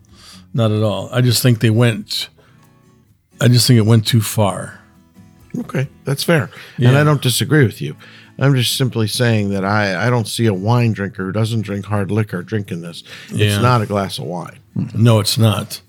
not 0.53 0.71
at 0.71 0.81
all. 0.81 1.09
I 1.13 1.21
just 1.21 1.43
think 1.43 1.59
they 1.59 1.69
went. 1.69 2.29
I 3.39 3.47
just 3.47 3.67
think 3.67 3.77
it 3.77 3.85
went 3.85 4.05
too 4.05 4.21
far. 4.21 4.80
Okay, 5.57 5.87
that's 6.05 6.23
fair, 6.23 6.49
and 6.77 6.97
I 6.97 7.03
don't 7.03 7.21
disagree 7.21 7.65
with 7.65 7.81
you. 7.81 7.95
I'm 8.39 8.55
just 8.55 8.75
simply 8.75 9.07
saying 9.07 9.49
that 9.49 9.63
I, 9.63 10.07
I 10.07 10.09
don't 10.09 10.27
see 10.27 10.47
a 10.47 10.53
wine 10.53 10.93
drinker 10.93 11.25
who 11.25 11.31
doesn't 11.31 11.61
drink 11.61 11.85
hard 11.85 12.09
liquor 12.09 12.41
drinking 12.41 12.81
this. 12.81 13.03
Yeah. 13.31 13.47
It's 13.47 13.61
not 13.61 13.81
a 13.81 13.85
glass 13.85 14.17
of 14.17 14.25
wine. 14.25 14.57
No, 14.95 15.19
it's 15.19 15.37
not. 15.37 15.81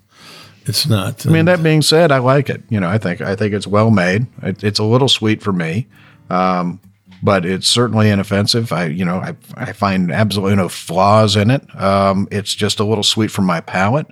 It's 0.67 0.87
not. 0.87 1.27
I 1.27 1.31
mean, 1.31 1.47
that 1.47 1.63
being 1.63 1.83
said, 1.83 2.13
I 2.13 2.19
like 2.19 2.49
it. 2.51 2.63
You 2.69 2.79
know, 2.79 2.89
I 2.89 2.99
think 2.99 3.21
I 3.21 3.35
think 3.35 3.55
it's 3.55 3.67
well 3.67 3.91
made. 3.91 4.27
It, 4.43 4.63
it's 4.63 4.79
a 4.79 4.85
little 4.85 5.09
sweet 5.09 5.43
for 5.43 5.53
me, 5.53 5.87
um, 6.31 6.79
but 7.23 7.45
it's 7.45 7.67
certainly 7.67 8.11
inoffensive. 8.11 8.73
I 8.73 8.87
you 8.87 9.05
know 9.05 9.17
I 9.17 9.35
I 9.55 9.73
find 9.73 10.13
absolutely 10.13 10.57
no 10.57 10.69
flaws 10.69 11.37
in 11.37 11.51
it. 11.51 11.63
Um, 11.81 12.29
it's 12.31 12.55
just 12.55 12.79
a 12.81 12.85
little 12.85 13.03
sweet 13.03 13.31
for 13.31 13.43
my 13.43 13.61
palate. 13.61 14.07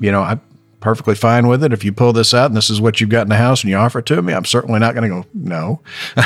You 0.00 0.12
know, 0.12 0.22
I'm 0.22 0.40
perfectly 0.80 1.14
fine 1.14 1.46
with 1.48 1.62
it. 1.64 1.72
If 1.72 1.84
you 1.84 1.92
pull 1.92 2.12
this 2.12 2.32
out 2.34 2.46
and 2.46 2.56
this 2.56 2.70
is 2.70 2.80
what 2.80 3.00
you've 3.00 3.10
got 3.10 3.22
in 3.22 3.28
the 3.28 3.36
house 3.36 3.62
and 3.62 3.70
you 3.70 3.76
offer 3.76 3.98
it 4.00 4.06
to 4.06 4.22
me, 4.22 4.32
I'm 4.32 4.44
certainly 4.44 4.78
not 4.80 4.94
going 4.94 5.08
to 5.10 5.22
go 5.22 5.28
no. 5.34 5.80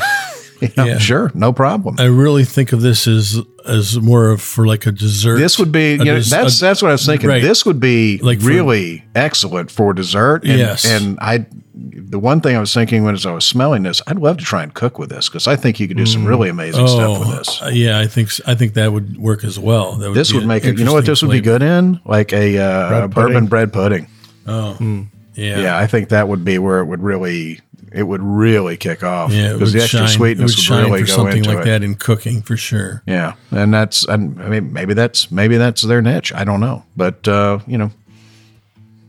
You 0.61 0.69
know, 0.77 0.85
Yeah. 0.85 0.99
Sure, 0.99 1.29
no 1.35 1.53
problem. 1.53 1.97
I 1.99 2.05
really 2.05 2.45
think 2.45 2.73
of 2.73 2.83
this 2.83 3.09
as 3.09 3.41
as 3.67 3.99
more 4.01 4.31
of 4.31 4.41
for 4.41 4.65
like 4.65 4.87
a 4.87 4.93
dessert. 4.93 5.39
This 5.39 5.59
would 5.59 5.73
be, 5.73 5.95
A 5.95 5.97
you 5.97 6.05
know, 6.05 6.19
des- 6.21 6.31
that's 6.31 6.59
a- 6.59 6.61
that's 6.61 6.81
what 6.83 6.91
I 6.91 6.93
was 6.93 7.05
thinking. 7.05 7.29
right. 7.29 7.43
This 7.43 7.67
would 7.67 7.81
be 7.81 8.19
Like 8.19 8.41
for- 8.41 8.47
really 8.47 9.05
excellent 9.17 9.73
for 9.73 9.93
dessert. 9.93 10.45
And, 10.45 10.59
Yes. 10.61 10.85
and 10.85 11.19
I, 11.21 11.47
the 11.75 12.21
one 12.21 12.41
thing 12.41 12.55
I 12.57 12.61
was 12.61 12.73
thinking 12.73 13.03
when 13.03 13.15
as 13.15 13.27
I 13.27 13.33
was 13.33 13.45
smelling 13.45 13.83
this, 13.83 14.01
I'd 14.07 14.19
love 14.21 14.37
to 14.39 14.45
try 14.45 14.63
and 14.63 14.73
cook 14.73 15.01
with 15.01 15.09
this 15.11 15.29
because 15.29 15.49
I 15.49 15.57
think 15.57 15.81
you 15.81 15.89
could 15.89 15.97
do 15.97 16.07
some 16.07 16.25
really 16.25 16.49
amazing 16.49 16.87
stuff 16.87 17.19
with 17.19 17.37
this. 17.39 17.61
uh, 17.61 17.71
yeah, 17.73 17.99
I 17.99 18.07
think 18.07 18.29
I 18.47 18.55
think 18.55 18.75
that 18.75 18.93
would 18.93 19.19
work 19.19 19.43
as 19.43 19.59
well. 19.59 19.97
That 19.97 20.15
This 20.15 20.33
would 20.33 20.47
make 20.47 20.65
it. 20.65 20.79
You 20.79 20.85
know 20.85 20.93
what 20.93 21.07
this 21.07 21.23
would 21.23 21.33
be 21.33 21.41
good 21.41 21.63
in? 21.63 21.99
Like 22.05 22.33
a 22.33 22.59
uh, 22.59 22.89
Bread 23.09 23.11
bourbon 23.15 23.47
bread 23.47 23.73
pudding? 23.73 24.07
Bread 24.45 24.77
pudding. 24.79 25.11
Yeah, 25.35 25.61
Yeah. 25.61 25.79
I 25.79 25.87
think 25.87 26.11
that 26.11 26.29
would 26.29 26.45
be 26.45 26.59
where 26.59 26.81
it 26.81 26.85
would 26.87 27.03
really, 27.03 27.61
it 27.91 28.03
would 28.03 28.23
really 28.23 28.77
kick 28.77 29.03
off. 29.03 29.33
yeah. 29.33 29.51
it 29.51 29.55
because 29.55 29.73
the 29.73 29.81
extra 29.83 30.01
shine- 30.01 30.09
it 30.09 30.13
sweetness 30.13 30.51
would 30.53 30.57
would, 30.57 30.65
shine 30.65 30.85
really 30.85 31.01
for 31.03 31.07
go 31.07 31.13
something 31.17 31.37
into 31.39 31.51
like 31.51 31.59
it. 31.61 31.65
that 31.67 31.83
in 31.83 31.95
cooking 31.95 32.43
for 32.43 32.57
sure. 32.57 33.03
Yeah, 33.07 33.35
and 33.51 33.73
that's 33.73 34.05
and 34.07 34.41
I 34.43 34.49
mean 34.49 34.73
maybe 34.73 34.95
that's 34.95 35.31
maybe 35.31 35.57
that's 35.57 35.83
their 35.83 36.03
niche. 36.03 36.33
I 36.35 36.45
don't 36.45 36.61
know, 36.61 36.85
but 36.97 37.27
uh, 37.29 37.61
you 37.67 37.79
know, 37.79 37.91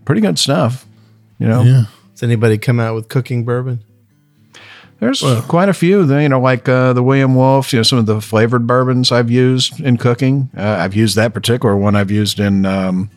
pretty 0.06 0.22
good 0.22 0.40
stuff. 0.40 0.86
You 1.40 1.48
know, 1.48 1.62
Yeah. 1.63 1.84
Does 2.13 2.24
anybody 2.24 2.58
come 2.58 2.80
out 2.80 2.96
with 2.96 3.10
cooking 3.10 3.44
bourbon? 3.44 3.84
there's 5.00 5.22
quite 5.50 5.68
a 5.68 5.74
few. 5.74 6.06
You 6.08 6.30
know, 6.30 6.40
like 6.40 6.70
uh, 6.70 6.94
the 6.94 7.04
William 7.04 7.36
Wolf. 7.36 7.74
You 7.74 7.80
know, 7.80 7.84
some 7.84 8.00
of 8.00 8.06
the 8.06 8.22
flavored 8.22 8.66
bourbons 8.66 9.12
I've 9.12 9.30
used 9.30 9.80
in 9.82 9.98
cooking. 9.98 10.50
Uh, 10.56 10.62
I've 10.80 10.96
used 10.96 11.18
that 11.18 11.34
particular 11.34 11.75
one. 11.75 11.96
I've 11.98 12.12
used 12.12 12.40
in 12.40 12.66
um, 12.66 13.10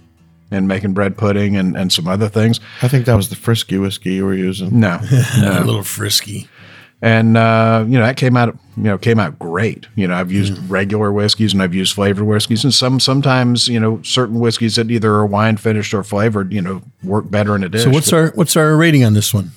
in 0.50 0.66
making 0.66 0.92
bread 0.92 1.16
pudding 1.18 1.56
and 1.56 1.76
and 1.76 1.92
some 1.92 2.06
other 2.08 2.28
things. 2.28 2.60
I 2.82 2.88
think 2.88 3.06
that 3.06 3.14
was 3.16 3.28
the 3.28 3.36
frisky 3.36 3.78
whiskey 3.78 4.14
you 4.14 4.24
were 4.24 4.34
using. 4.34 4.70
No, 4.80 4.98
a 5.02 5.64
little 5.64 5.82
frisky. 5.82 6.48
and 7.02 7.36
uh, 7.36 7.84
you 7.86 7.98
know 7.98 8.06
that 8.06 8.16
came 8.16 8.36
out 8.36 8.56
you 8.76 8.82
know 8.84 8.96
came 8.98 9.18
out 9.18 9.38
great. 9.38 9.86
You 9.96 10.06
know, 10.08 10.14
I've 10.14 10.30
used 10.32 10.54
Mm. 10.54 10.70
regular 10.70 11.12
whiskeys 11.12 11.52
and 11.52 11.62
I've 11.62 11.74
used 11.74 11.94
flavored 11.94 12.24
whiskeys, 12.26 12.64
and 12.64 12.72
some 12.72 13.00
sometimes 13.00 13.68
you 13.68 13.78
know 13.80 14.00
certain 14.02 14.38
whiskeys 14.40 14.76
that 14.76 14.90
either 14.90 15.12
are 15.14 15.26
wine 15.26 15.56
finished 15.56 15.92
or 15.94 16.02
flavored, 16.02 16.52
you 16.52 16.62
know, 16.62 16.82
work 17.02 17.30
better 17.30 17.54
in 17.56 17.62
a 17.64 17.68
dish. 17.68 17.82
So 17.84 17.90
what's 17.90 18.12
our 18.12 18.28
what's 18.34 18.56
our 18.56 18.76
rating 18.76 19.04
on 19.04 19.12
this 19.14 19.34
one? 19.34 19.50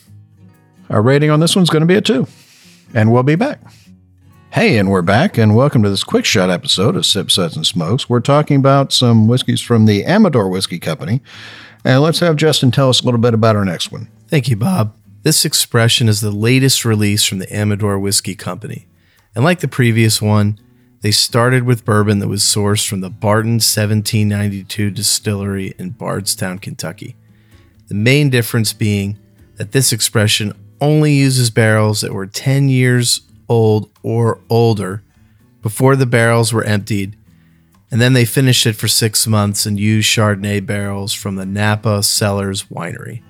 Our 0.89 1.01
rating 1.01 1.29
on 1.29 1.39
this 1.39 1.55
one's 1.55 1.69
going 1.69 1.81
to 1.81 1.85
be 1.87 1.95
a 1.95 2.01
two, 2.01 2.27
and 2.93 3.11
we'll 3.13 3.23
be 3.23 3.35
back. 3.35 3.59
Hey, 4.51 4.79
and 4.79 4.89
we're 4.89 5.03
back, 5.03 5.37
and 5.37 5.55
welcome 5.55 5.83
to 5.83 5.91
this 5.91 6.03
quick 6.03 6.25
shot 6.25 6.49
episode 6.49 6.95
of 6.95 7.05
Sip 7.05 7.29
Suds 7.29 7.55
and 7.55 7.67
Smokes. 7.67 8.09
We're 8.09 8.19
talking 8.19 8.57
about 8.57 8.91
some 8.91 9.27
whiskeys 9.27 9.61
from 9.61 9.85
the 9.85 10.03
Amador 10.03 10.49
Whiskey 10.49 10.79
Company, 10.79 11.21
and 11.85 12.01
let's 12.01 12.19
have 12.19 12.35
Justin 12.35 12.71
tell 12.71 12.89
us 12.89 12.99
a 12.99 13.05
little 13.05 13.19
bit 13.19 13.35
about 13.35 13.55
our 13.55 13.63
next 13.63 13.91
one. 13.91 14.09
Thank 14.27 14.49
you, 14.49 14.55
Bob. 14.55 14.95
This 15.21 15.45
expression 15.45 16.09
is 16.09 16.21
the 16.21 16.31
latest 16.31 16.83
release 16.83 17.23
from 17.23 17.37
the 17.37 17.55
Amador 17.55 17.99
Whiskey 17.99 18.33
Company. 18.33 18.87
And 19.35 19.45
like 19.45 19.59
the 19.59 19.67
previous 19.67 20.19
one, 20.19 20.59
they 21.01 21.11
started 21.11 21.61
with 21.63 21.85
bourbon 21.85 22.17
that 22.17 22.27
was 22.27 22.41
sourced 22.41 22.87
from 22.87 23.01
the 23.01 23.11
Barton 23.11 23.59
1792 23.59 24.89
distillery 24.89 25.75
in 25.77 25.91
Bardstown, 25.91 26.57
Kentucky. 26.57 27.15
The 27.87 27.93
main 27.93 28.31
difference 28.31 28.73
being 28.73 29.19
that 29.57 29.73
this 29.73 29.93
expression 29.93 30.53
only 30.81 31.13
uses 31.13 31.51
barrels 31.51 32.01
that 32.01 32.13
were 32.13 32.25
10 32.25 32.67
years 32.69 33.21
old 33.49 33.89
or 34.03 34.39
older 34.49 35.03
before 35.61 35.95
the 35.95 36.05
barrels 36.05 36.53
were 36.53 36.63
emptied, 36.63 37.17
and 37.91 37.99
then 37.99 38.13
they 38.13 38.25
finished 38.25 38.65
it 38.65 38.75
for 38.75 38.87
six 38.87 39.27
months 39.27 39.65
and 39.65 39.79
used 39.79 40.07
Chardonnay 40.09 40.65
barrels 40.65 41.13
from 41.13 41.35
the 41.35 41.45
Napa 41.45 42.03
Cellars 42.03 42.63
Winery. 42.65 43.21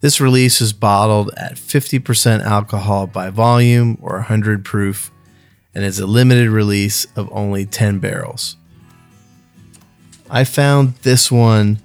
This 0.00 0.20
release 0.20 0.60
is 0.60 0.72
bottled 0.72 1.30
at 1.36 1.54
50% 1.54 2.42
alcohol 2.42 3.06
by 3.06 3.30
volume 3.30 3.98
or 4.02 4.16
100 4.16 4.64
proof 4.64 5.10
and 5.74 5.84
is 5.84 5.98
a 5.98 6.06
limited 6.06 6.50
release 6.50 7.06
of 7.16 7.28
only 7.32 7.66
10 7.66 7.98
barrels. 8.00 8.56
I 10.30 10.44
found 10.44 10.94
this 10.96 11.30
one 11.30 11.78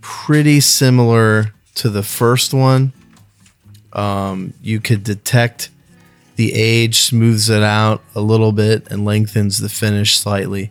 pretty 0.00 0.60
similar 0.60 1.52
to 1.76 1.88
the 1.88 2.02
first 2.02 2.54
one. 2.54 2.92
Um, 3.92 4.54
you 4.62 4.80
could 4.80 5.02
detect 5.02 5.70
the 6.36 6.52
age 6.52 6.98
smooths 6.98 7.48
it 7.48 7.62
out 7.62 8.02
a 8.14 8.20
little 8.20 8.52
bit 8.52 8.90
and 8.90 9.04
lengthens 9.04 9.58
the 9.58 9.68
finish 9.68 10.18
slightly. 10.18 10.70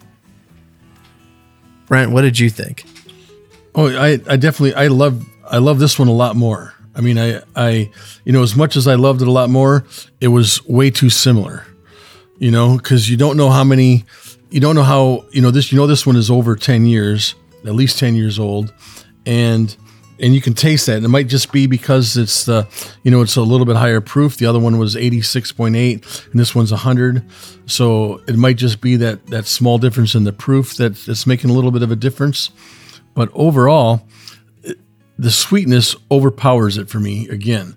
Brent, 1.87 2.11
what 2.11 2.21
did 2.21 2.39
you 2.39 2.49
think? 2.49 2.85
Oh, 3.75 3.87
I, 3.87 4.19
I 4.27 4.37
definitely 4.37 4.75
I 4.75 4.87
love 4.87 5.25
I 5.49 5.57
love 5.57 5.79
this 5.79 5.97
one 5.97 6.07
a 6.07 6.13
lot 6.13 6.35
more. 6.35 6.73
I 6.95 7.01
mean, 7.01 7.17
I 7.17 7.41
I 7.55 7.91
you 8.25 8.33
know 8.33 8.43
as 8.43 8.55
much 8.55 8.75
as 8.75 8.87
I 8.87 8.95
loved 8.95 9.21
it 9.21 9.27
a 9.27 9.31
lot 9.31 9.49
more, 9.49 9.85
it 10.21 10.29
was 10.29 10.65
way 10.65 10.89
too 10.91 11.09
similar. 11.09 11.65
You 12.39 12.51
know, 12.51 12.77
because 12.77 13.09
you 13.09 13.15
don't 13.15 13.37
know 13.37 13.49
how 13.49 13.63
many, 13.63 14.05
you 14.49 14.59
don't 14.59 14.75
know 14.75 14.83
how 14.83 15.25
you 15.31 15.41
know 15.41 15.51
this. 15.51 15.71
You 15.71 15.77
know 15.77 15.87
this 15.87 16.05
one 16.05 16.15
is 16.15 16.29
over 16.29 16.55
ten 16.55 16.85
years, 16.85 17.35
at 17.65 17.73
least 17.73 17.99
ten 17.99 18.15
years 18.15 18.37
old, 18.37 18.73
and 19.25 19.75
and 20.19 20.33
you 20.33 20.41
can 20.41 20.53
taste 20.53 20.85
that. 20.87 20.97
And 20.97 21.05
it 21.05 21.09
might 21.09 21.27
just 21.27 21.51
be 21.51 21.67
because 21.67 22.17
it's 22.17 22.45
the 22.45 22.67
you 23.03 23.11
know 23.11 23.21
it's 23.21 23.35
a 23.35 23.41
little 23.41 23.65
bit 23.65 23.75
higher 23.75 24.01
proof. 24.01 24.37
The 24.37 24.45
other 24.45 24.59
one 24.59 24.77
was 24.77 24.95
eighty 24.95 25.21
six 25.21 25.51
point 25.51 25.75
eight, 25.75 26.05
and 26.31 26.39
this 26.39 26.53
one's 26.55 26.71
hundred. 26.71 27.23
So 27.65 28.21
it 28.27 28.35
might 28.35 28.57
just 28.57 28.81
be 28.81 28.95
that 28.97 29.27
that 29.27 29.45
small 29.45 29.77
difference 29.77 30.15
in 30.15 30.23
the 30.23 30.33
proof 30.33 30.75
that 30.77 30.95
that's 30.95 31.27
making 31.27 31.49
a 31.49 31.53
little 31.53 31.71
bit 31.71 31.83
of 31.83 31.91
a 31.91 31.95
difference. 31.95 32.51
But 33.13 33.29
overall, 33.33 34.07
the 35.17 35.31
sweetness 35.31 35.95
overpowers 36.11 36.77
it 36.77 36.89
for 36.89 36.99
me 36.99 37.27
again. 37.29 37.75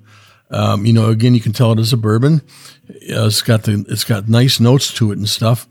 Um, 0.50 0.87
you 0.87 0.93
know, 0.93 1.11
again, 1.11 1.35
you 1.35 1.40
can 1.40 1.52
tell 1.52 1.73
it 1.73 1.78
is 1.78 1.93
a 1.93 1.97
bourbon. 1.97 2.43
Uh, 2.88 3.26
it's 3.26 3.43
got 3.43 3.64
the 3.64 3.85
it's 3.88 4.05
got 4.05 4.28
nice 4.28 4.61
notes 4.61 4.93
to 4.95 5.11
it 5.11 5.19
and 5.19 5.28
stuff, 5.28 5.66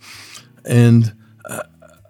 and 0.65 1.13
uh, 1.45 1.63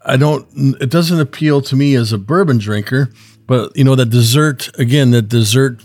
I 0.04 0.18
don't. 0.18 0.48
It 0.82 0.90
doesn't 0.90 1.20
appeal 1.20 1.62
to 1.62 1.76
me 1.76 1.96
as 1.96 2.12
a 2.12 2.18
bourbon 2.18 2.58
drinker, 2.58 3.12
but 3.48 3.76
you 3.76 3.84
know 3.84 3.96
that 3.96 4.10
dessert 4.10 4.70
again, 4.80 5.12
that 5.12 5.30
dessert 5.30 5.82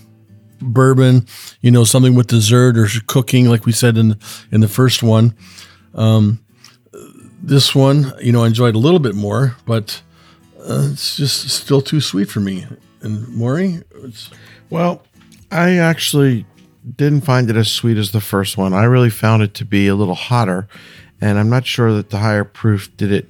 bourbon. 0.60 1.26
You 1.60 1.70
know, 1.70 1.84
something 1.84 2.14
with 2.14 2.28
dessert 2.28 2.76
or 2.76 2.86
cooking, 3.06 3.48
like 3.48 3.66
we 3.66 3.72
said 3.72 3.96
in 3.96 4.18
in 4.50 4.60
the 4.60 4.68
first 4.68 5.02
one. 5.02 5.34
Um, 5.94 6.44
this 7.42 7.74
one, 7.74 8.12
you 8.20 8.32
know, 8.32 8.44
I 8.44 8.48
enjoyed 8.48 8.74
a 8.74 8.78
little 8.78 8.98
bit 9.00 9.14
more, 9.14 9.56
but 9.64 10.02
uh, 10.58 10.88
it's 10.92 11.16
just 11.16 11.48
still 11.48 11.80
too 11.80 12.00
sweet 12.00 12.28
for 12.30 12.40
me. 12.40 12.66
And 13.00 13.26
Maury, 13.28 13.82
Well, 14.68 15.02
I 15.50 15.78
actually 15.78 16.44
didn't 16.96 17.22
find 17.22 17.48
it 17.48 17.56
as 17.56 17.70
sweet 17.70 17.96
as 17.96 18.12
the 18.12 18.20
first 18.20 18.58
one. 18.58 18.74
I 18.74 18.84
really 18.84 19.10
found 19.10 19.42
it 19.42 19.54
to 19.54 19.64
be 19.64 19.88
a 19.88 19.94
little 19.94 20.14
hotter, 20.14 20.68
and 21.20 21.38
I'm 21.38 21.48
not 21.48 21.66
sure 21.66 21.92
that 21.94 22.10
the 22.10 22.18
higher 22.18 22.44
proof 22.44 22.94
did 22.96 23.10
it 23.10 23.28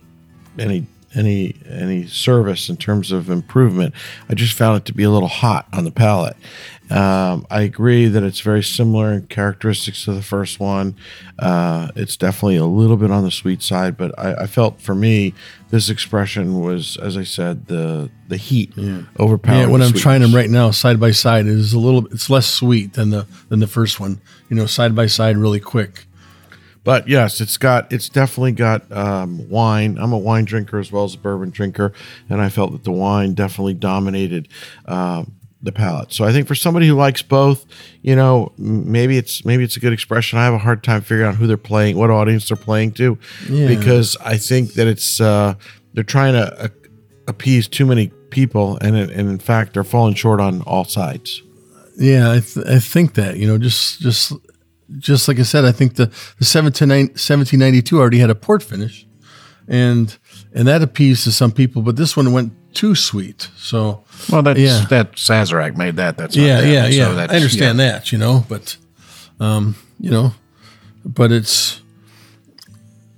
any 0.58 0.86
any 1.14 1.56
any 1.68 2.06
service 2.06 2.68
in 2.68 2.76
terms 2.76 3.12
of 3.12 3.30
improvement. 3.30 3.94
I 4.28 4.34
just 4.34 4.56
found 4.56 4.78
it 4.78 4.84
to 4.86 4.94
be 4.94 5.02
a 5.02 5.10
little 5.10 5.28
hot 5.28 5.66
on 5.72 5.84
the 5.84 5.90
palate. 5.90 6.36
Um, 6.90 7.46
I 7.48 7.62
agree 7.62 8.06
that 8.06 8.24
it's 8.24 8.40
very 8.40 8.64
similar 8.64 9.12
in 9.12 9.28
characteristics 9.28 10.04
to 10.06 10.12
the 10.12 10.22
first 10.22 10.58
one. 10.58 10.96
Uh, 11.38 11.88
it's 11.94 12.16
definitely 12.16 12.56
a 12.56 12.64
little 12.64 12.96
bit 12.96 13.12
on 13.12 13.22
the 13.22 13.30
sweet 13.30 13.62
side, 13.62 13.96
but 13.96 14.12
I, 14.18 14.42
I 14.42 14.46
felt 14.46 14.80
for 14.80 14.96
me 14.96 15.32
this 15.70 15.88
expression 15.88 16.60
was, 16.60 16.96
as 16.96 17.16
I 17.16 17.22
said, 17.22 17.66
the 17.66 18.10
the 18.26 18.36
heat 18.36 18.72
overpowered. 19.20 19.56
yeah, 19.56 19.66
when 19.66 19.82
I'm 19.82 19.92
trying 19.92 20.20
them 20.20 20.34
right 20.34 20.50
now, 20.50 20.72
side 20.72 20.98
by 20.98 21.12
side, 21.12 21.46
it 21.46 21.52
is 21.52 21.72
a 21.72 21.78
little. 21.78 22.06
It's 22.06 22.28
less 22.28 22.46
sweet 22.46 22.94
than 22.94 23.10
the 23.10 23.26
than 23.48 23.60
the 23.60 23.68
first 23.68 24.00
one. 24.00 24.20
You 24.48 24.56
know, 24.56 24.66
side 24.66 24.96
by 24.96 25.06
side, 25.06 25.36
really 25.36 25.60
quick. 25.60 26.06
But 26.82 27.08
yes, 27.08 27.40
it's 27.40 27.56
got 27.56 27.92
it's 27.92 28.08
definitely 28.08 28.52
got 28.52 28.90
um, 28.90 29.48
wine. 29.48 29.98
I'm 29.98 30.12
a 30.12 30.18
wine 30.18 30.44
drinker 30.44 30.78
as 30.78 30.90
well 30.90 31.04
as 31.04 31.14
a 31.14 31.18
bourbon 31.18 31.50
drinker, 31.50 31.92
and 32.28 32.40
I 32.40 32.48
felt 32.48 32.72
that 32.72 32.84
the 32.84 32.92
wine 32.92 33.34
definitely 33.34 33.74
dominated 33.74 34.48
um, 34.86 35.32
the 35.62 35.72
palate. 35.72 36.12
So 36.12 36.24
I 36.24 36.32
think 36.32 36.46
for 36.48 36.54
somebody 36.54 36.86
who 36.86 36.94
likes 36.94 37.20
both, 37.20 37.66
you 38.00 38.16
know, 38.16 38.52
maybe 38.56 39.18
it's 39.18 39.44
maybe 39.44 39.62
it's 39.62 39.76
a 39.76 39.80
good 39.80 39.92
expression. 39.92 40.38
I 40.38 40.44
have 40.44 40.54
a 40.54 40.58
hard 40.58 40.82
time 40.82 41.02
figuring 41.02 41.28
out 41.28 41.34
who 41.36 41.46
they're 41.46 41.58
playing, 41.58 41.96
what 41.98 42.10
audience 42.10 42.48
they're 42.48 42.56
playing 42.56 42.92
to, 42.92 43.18
because 43.68 44.16
I 44.24 44.38
think 44.38 44.74
that 44.74 44.86
it's 44.86 45.20
uh, 45.20 45.54
they're 45.92 46.02
trying 46.04 46.32
to 46.32 46.64
uh, 46.64 46.68
appease 47.28 47.68
too 47.68 47.84
many 47.84 48.08
people, 48.30 48.78
and 48.80 48.96
and 48.96 49.28
in 49.28 49.38
fact 49.38 49.74
they're 49.74 49.84
falling 49.84 50.14
short 50.14 50.40
on 50.40 50.62
all 50.62 50.84
sides. 50.84 51.42
Yeah, 51.98 52.32
I, 52.32 52.40
th- 52.40 52.66
I 52.66 52.78
think 52.78 53.14
that 53.14 53.36
you 53.36 53.46
know, 53.46 53.58
just 53.58 54.00
just 54.00 54.32
just 54.98 55.28
like 55.28 55.38
I 55.38 55.42
said, 55.44 55.64
I 55.64 55.72
think 55.72 55.94
the 55.94 56.06
the 56.06 56.44
1790 56.46 57.12
1792 57.12 57.98
already 57.98 58.18
had 58.18 58.30
a 58.30 58.34
port 58.34 58.62
finish, 58.62 59.06
and 59.68 60.16
and 60.54 60.66
that 60.68 60.82
appeased 60.82 61.24
to 61.24 61.32
some 61.32 61.52
people, 61.52 61.82
but 61.82 61.96
this 61.96 62.16
one 62.16 62.32
went 62.32 62.52
too 62.74 62.94
sweet. 62.94 63.48
So 63.56 64.04
Well, 64.30 64.42
that's 64.42 64.58
Yeah. 64.60 64.84
that 64.90 65.12
Sazerac 65.16 65.76
made 65.76 65.96
that. 65.96 66.16
That's 66.16 66.36
not 66.36 66.42
yeah, 66.42 66.60
them. 66.60 66.70
yeah, 66.72 66.82
So 66.84 66.88
yeah. 66.90 67.08
that's- 67.14 67.30
I 67.32 67.36
understand 67.36 67.78
yeah. 67.78 67.92
that, 67.92 68.12
you 68.12 68.18
know, 68.18 68.44
but 68.48 68.76
um, 69.40 69.74
you 69.98 70.10
know, 70.10 70.34
but 71.04 71.32
it's 71.32 71.80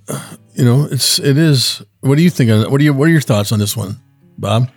uh, 0.07 0.35
you 0.55 0.65
know, 0.65 0.87
it's 0.91 1.19
it 1.19 1.37
is. 1.37 1.81
What 2.01 2.15
do 2.17 2.21
you 2.23 2.29
think? 2.29 2.49
Of, 2.51 2.71
what 2.71 2.79
are 2.81 2.83
your 2.83 2.93
what 2.93 3.07
are 3.07 3.11
your 3.11 3.21
thoughts 3.21 3.51
on 3.51 3.59
this 3.59 3.75
one, 3.77 3.97
Bob? 4.37 4.69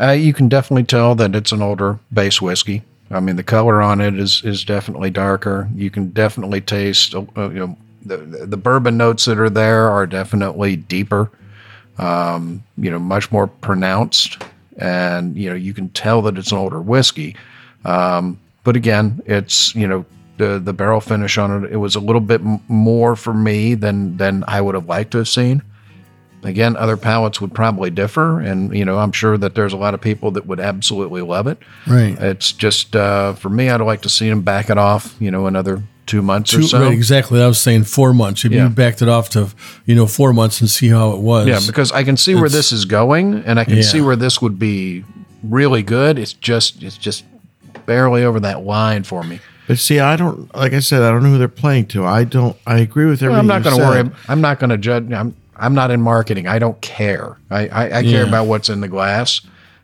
Uh, 0.00 0.10
you 0.12 0.32
can 0.32 0.48
definitely 0.48 0.84
tell 0.84 1.14
that 1.16 1.34
it's 1.34 1.52
an 1.52 1.60
older 1.62 1.98
base 2.12 2.40
whiskey. 2.40 2.82
I 3.12 3.20
mean, 3.20 3.36
the 3.36 3.42
color 3.42 3.82
on 3.82 4.00
it 4.00 4.18
is 4.18 4.42
is 4.44 4.64
definitely 4.64 5.10
darker. 5.10 5.68
You 5.74 5.90
can 5.90 6.10
definitely 6.10 6.60
taste, 6.60 7.14
uh, 7.14 7.22
you 7.36 7.58
know, 7.58 7.76
the 8.04 8.16
the 8.16 8.56
bourbon 8.56 8.96
notes 8.96 9.26
that 9.26 9.38
are 9.38 9.50
there 9.50 9.88
are 9.90 10.06
definitely 10.06 10.76
deeper. 10.76 11.30
Um, 11.98 12.64
you 12.78 12.90
know, 12.90 12.98
much 12.98 13.30
more 13.30 13.46
pronounced, 13.46 14.42
and 14.78 15.36
you 15.36 15.50
know 15.50 15.54
you 15.54 15.74
can 15.74 15.90
tell 15.90 16.22
that 16.22 16.38
it's 16.38 16.52
an 16.52 16.58
older 16.58 16.80
whiskey. 16.80 17.36
Um, 17.84 18.40
but 18.64 18.76
again, 18.76 19.22
it's 19.26 19.74
you 19.74 19.86
know 19.86 20.06
the 20.38 20.58
the 20.58 20.72
barrel 20.72 21.00
finish 21.00 21.36
on 21.38 21.64
it. 21.64 21.72
It 21.72 21.76
was 21.76 21.94
a 21.94 22.00
little 22.00 22.20
bit 22.20 22.40
more 22.68 23.14
for 23.14 23.34
me 23.34 23.74
than 23.74 24.16
than 24.16 24.44
I 24.48 24.60
would 24.60 24.74
have 24.74 24.86
liked 24.86 25.12
to 25.12 25.18
have 25.18 25.28
seen. 25.28 25.62
Again, 26.44 26.76
other 26.76 26.96
palates 26.96 27.40
would 27.40 27.54
probably 27.54 27.90
differ, 27.90 28.40
and 28.40 28.74
you 28.76 28.84
know 28.84 28.98
I'm 28.98 29.12
sure 29.12 29.38
that 29.38 29.54
there's 29.54 29.72
a 29.72 29.76
lot 29.76 29.94
of 29.94 30.00
people 30.00 30.32
that 30.32 30.44
would 30.46 30.58
absolutely 30.58 31.22
love 31.22 31.46
it. 31.46 31.58
Right. 31.86 32.18
It's 32.20 32.50
just 32.52 32.96
uh, 32.96 33.34
for 33.34 33.48
me, 33.48 33.70
I'd 33.70 33.80
like 33.80 34.02
to 34.02 34.08
see 34.08 34.28
them 34.28 34.42
back 34.42 34.68
it 34.68 34.76
off. 34.78 35.14
You 35.20 35.30
know, 35.30 35.46
another 35.46 35.82
two 36.06 36.20
months 36.20 36.52
or 36.52 36.62
so. 36.62 36.82
right, 36.82 36.92
exactly. 36.92 37.40
I 37.40 37.46
was 37.46 37.60
saying 37.60 37.84
four 37.84 38.12
months. 38.12 38.44
If 38.44 38.50
Yeah. 38.50 38.64
you 38.64 38.70
backed 38.70 39.02
it 39.02 39.08
off 39.08 39.28
to 39.30 39.50
you 39.86 39.94
know 39.94 40.06
four 40.06 40.32
months 40.32 40.60
and 40.60 40.68
see 40.68 40.88
how 40.88 41.10
it 41.12 41.18
was. 41.20 41.46
Yeah, 41.46 41.60
because 41.64 41.92
I 41.92 42.02
can 42.02 42.16
see 42.16 42.34
where 42.34 42.48
this 42.48 42.72
is 42.72 42.84
going, 42.86 43.44
and 43.46 43.60
I 43.60 43.64
can 43.64 43.76
Yeah. 43.76 43.82
see 43.82 44.00
where 44.00 44.16
this 44.16 44.42
would 44.42 44.58
be 44.58 45.04
really 45.44 45.82
good. 45.84 46.18
It's 46.18 46.32
just 46.32 46.82
it's 46.82 46.96
just 46.98 47.24
barely 47.86 48.24
over 48.24 48.40
that 48.40 48.64
line 48.64 49.04
for 49.04 49.22
me. 49.22 49.38
But 49.68 49.78
see, 49.78 50.00
I 50.00 50.16
don't 50.16 50.52
like 50.56 50.72
I 50.72 50.80
said, 50.80 51.02
I 51.02 51.10
don't 51.12 51.22
know 51.22 51.30
who 51.30 51.38
they're 51.38 51.46
playing 51.48 51.86
to. 51.86 52.04
I 52.04 52.24
don't. 52.24 52.56
I 52.66 52.78
agree 52.78 53.04
with 53.06 53.22
everything. 53.22 53.30
Well, 53.30 53.38
I'm 53.40 53.46
not 53.46 53.62
going 53.62 53.76
to 53.78 53.82
worry. 53.82 54.10
I'm 54.28 54.40
not 54.40 54.58
going 54.58 54.70
to 54.70 54.76
judge. 54.78 55.10
I'm 55.12 55.36
I'm 55.56 55.74
not 55.74 55.90
in 55.90 56.00
marketing. 56.00 56.46
I 56.46 56.58
don't 56.58 56.80
care. 56.80 57.36
I 57.50 57.68
I, 57.68 57.84
I 57.98 58.02
care 58.02 58.22
Yeah. 58.22 58.28
about 58.28 58.46
what's 58.46 58.68
in 58.68 58.80
the 58.80 58.88
glass. 58.88 59.40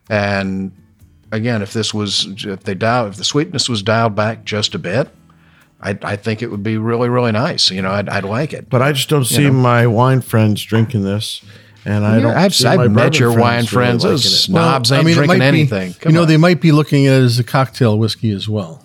And 0.08 0.72
again, 1.32 1.62
if 1.62 1.72
this 1.72 1.92
was 1.92 2.26
if 2.46 2.64
they 2.64 2.74
dial 2.74 3.06
if 3.06 3.16
the 3.16 3.24
sweetness 3.24 3.68
was 3.68 3.82
dialed 3.82 4.14
back 4.14 4.44
just 4.44 4.74
a 4.74 4.78
bit, 4.78 5.08
I, 5.80 5.96
I 6.02 6.16
think 6.16 6.42
it 6.42 6.50
would 6.50 6.62
be 6.62 6.76
really, 6.78 7.08
really 7.08 7.32
nice. 7.32 7.70
You 7.70 7.82
know, 7.82 7.90
I'd, 7.90 8.08
I'd 8.08 8.24
like 8.24 8.52
it. 8.52 8.68
But 8.70 8.82
I 8.82 8.92
just 8.92 9.08
don't 9.08 9.24
see 9.24 9.44
know. 9.44 9.52
my 9.52 9.86
wine 9.86 10.22
friends 10.22 10.62
drinking 10.64 11.04
this, 11.04 11.42
and 11.84 12.04
I 12.04 12.18
don't. 12.20 12.34
I've, 12.36 12.54
see 12.54 12.66
I've 12.66 12.90
met 12.90 13.12
bourbon 13.12 13.18
your 13.20 13.38
wine 13.38 13.66
friends. 13.66 14.02
really 14.04 14.12
Those 14.14 14.24
liking 14.24 14.32
it. 14.34 14.40
snobs 14.62 14.92
ain't 14.92 15.06
it 15.08 15.14
drinking 15.14 15.38
might 15.38 15.44
anything. 15.46 15.92
Be, 15.92 15.98
Come 15.98 16.10
you 16.12 16.14
know, 16.16 16.22
on. 16.22 16.28
they 16.28 16.36
might 16.36 16.60
be 16.60 16.72
looking 16.72 17.06
at 17.06 17.12
it 17.20 17.24
as 17.24 17.38
a 17.38 17.44
cocktail 17.44 17.98
whiskey 17.98 18.30
as 18.32 18.48
well. 18.48 18.82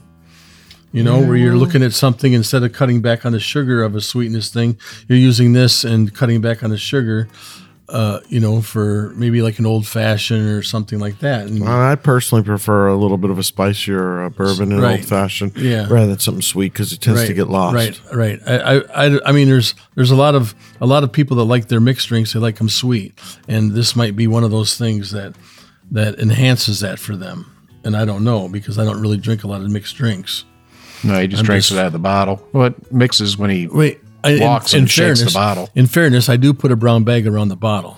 You 0.94 1.04
know, 1.04 1.20
where 1.20 1.36
you're 1.36 1.58
looking 1.58 1.82
at 1.84 1.92
something 1.94 2.34
instead 2.34 2.64
of 2.64 2.72
cutting 2.72 3.02
back 3.02 3.26
on 3.26 3.32
the 3.34 3.40
sugar 3.40 3.84
of 3.84 3.96
a 3.96 4.02
sweetness 4.02 4.50
thing, 4.54 4.78
you're 5.08 5.18
using 5.18 5.54
this 5.54 5.84
and 5.84 6.14
cutting 6.14 6.40
back 6.40 6.64
on 6.64 6.70
the 6.70 6.78
sugar. 6.78 7.28
Uh, 7.90 8.22
you 8.30 8.40
know, 8.40 8.62
for 8.62 9.12
maybe 9.18 9.42
like 9.42 9.60
an 9.60 9.66
old 9.66 9.86
fashioned 9.86 10.48
or 10.50 10.64
something 10.64 11.00
like 11.00 11.20
that. 11.20 11.48
And, 11.48 11.60
Well, 11.60 11.70
I 11.82 11.96
personally 11.96 12.44
prefer 12.44 12.88
a 12.88 12.96
little 12.96 13.18
bit 13.18 13.30
of 13.30 13.38
a 13.38 13.44
spicier 13.44 14.26
uh, 14.26 14.30
bourbon 14.30 14.72
and 14.72 14.82
Right. 14.82 15.00
old 15.00 15.06
fashioned, 15.08 15.52
Yeah. 15.58 15.88
rather 15.90 16.08
than 16.08 16.18
something 16.20 16.42
sweet 16.42 16.72
because 16.72 16.94
it 16.94 17.02
tends 17.02 17.26
to 17.26 17.34
get 17.34 17.50
lost. 17.50 17.76
Right, 17.76 18.02
right. 18.14 18.40
I, 18.48 18.58
I, 18.58 19.08
I, 19.08 19.20
I 19.28 19.32
mean, 19.34 19.48
there's 19.50 19.76
there's 19.96 20.12
a 20.12 20.16
lot 20.16 20.34
of 20.34 20.56
a 20.80 20.86
lot 20.88 21.04
of 21.04 21.12
people 21.12 21.36
that 21.38 21.44
like 21.44 21.68
their 21.68 21.82
mixed 21.82 22.08
drinks. 22.08 22.32
They 22.34 22.40
like 22.40 22.56
them 22.56 22.70
sweet, 22.70 23.20
and 23.50 23.74
this 23.74 23.96
might 23.98 24.16
be 24.16 24.28
one 24.28 24.46
of 24.46 24.50
those 24.52 24.78
things 24.78 25.12
that 25.12 25.36
that 25.92 26.18
enhances 26.20 26.80
that 26.80 27.00
for 27.00 27.18
them. 27.18 27.46
And 27.84 27.98
I 27.98 28.06
don't 28.06 28.24
know 28.24 28.48
because 28.48 28.80
I 28.80 28.86
don't 28.86 29.02
really 29.02 29.18
drink 29.18 29.44
a 29.44 29.48
lot 29.48 29.62
of 29.62 29.70
mixed 29.70 29.98
drinks. 29.98 30.46
No, 31.04 31.20
he 31.20 31.28
just 31.28 31.42
I'm 31.42 31.46
drinks 31.46 31.68
just- 31.70 31.78
it 31.78 31.82
out 31.82 31.88
of 31.88 31.94
the 31.94 32.00
bottle. 32.00 32.46
Well, 32.54 32.68
it 32.68 32.92
mixes 32.92 33.38
when 33.38 33.50
he 33.50 33.68
Wait, 33.68 34.00
I, 34.24 34.40
walks 34.40 34.74
and 34.74 34.90
shakes 34.90 35.22
the 35.24 35.32
bottle. 35.32 35.70
In 35.76 35.88
fairness, 35.88 36.30
I 36.30 36.38
do 36.38 36.54
put 36.54 36.72
a 36.72 36.76
brown 36.76 37.04
bag 37.04 37.28
around 37.28 37.50
the 37.50 37.56
bottle. 37.56 37.98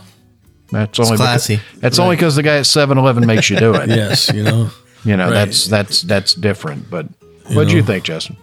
That's 0.71 0.99
only 0.99 1.17
classy. 1.17 1.57
Because, 1.57 1.79
that's 1.81 1.99
only 1.99 2.15
because 2.15 2.35
the 2.35 2.41
guy 2.43 2.57
at 2.57 2.65
7-Eleven 2.65 3.25
makes 3.27 3.49
you 3.49 3.57
do 3.57 3.75
it. 3.75 3.87
Yes, 3.95 4.31
you 4.33 4.43
know. 4.43 4.69
You 5.05 5.15
know, 5.15 5.25
Right. 5.25 5.33
that's 5.45 5.65
that's 5.65 6.01
that's 6.01 6.33
different. 6.33 6.89
But 6.89 7.05
what 7.53 7.67
do 7.67 7.75
you 7.75 7.83
think, 7.83 8.03
Justin? 8.05 8.37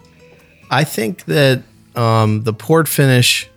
I 0.70 0.84
think 0.84 1.24
that 1.24 1.64
um, 1.96 2.44
the 2.44 2.52
port 2.52 2.86
finish, 2.86 3.48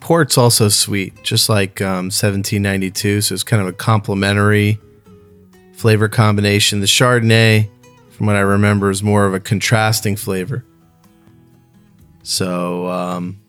port's 0.00 0.36
also 0.36 0.68
sweet, 0.68 1.22
just 1.22 1.48
like 1.48 1.80
um, 1.80 2.06
1792. 2.10 3.20
So 3.20 3.34
it's 3.34 3.44
kind 3.44 3.62
of 3.62 3.68
a 3.68 3.72
complementary 3.72 4.80
flavor 5.74 6.08
combination. 6.08 6.80
The 6.80 6.86
Chardonnay, 6.86 7.68
from 8.20 8.26
what 8.26 8.36
I 8.36 8.40
remember, 8.40 8.90
is 8.90 9.02
more 9.02 9.24
of 9.24 9.32
a 9.32 9.40
contrasting 9.40 10.14
flavor. 10.14 10.62
So 12.22 12.86
um, 12.88 13.40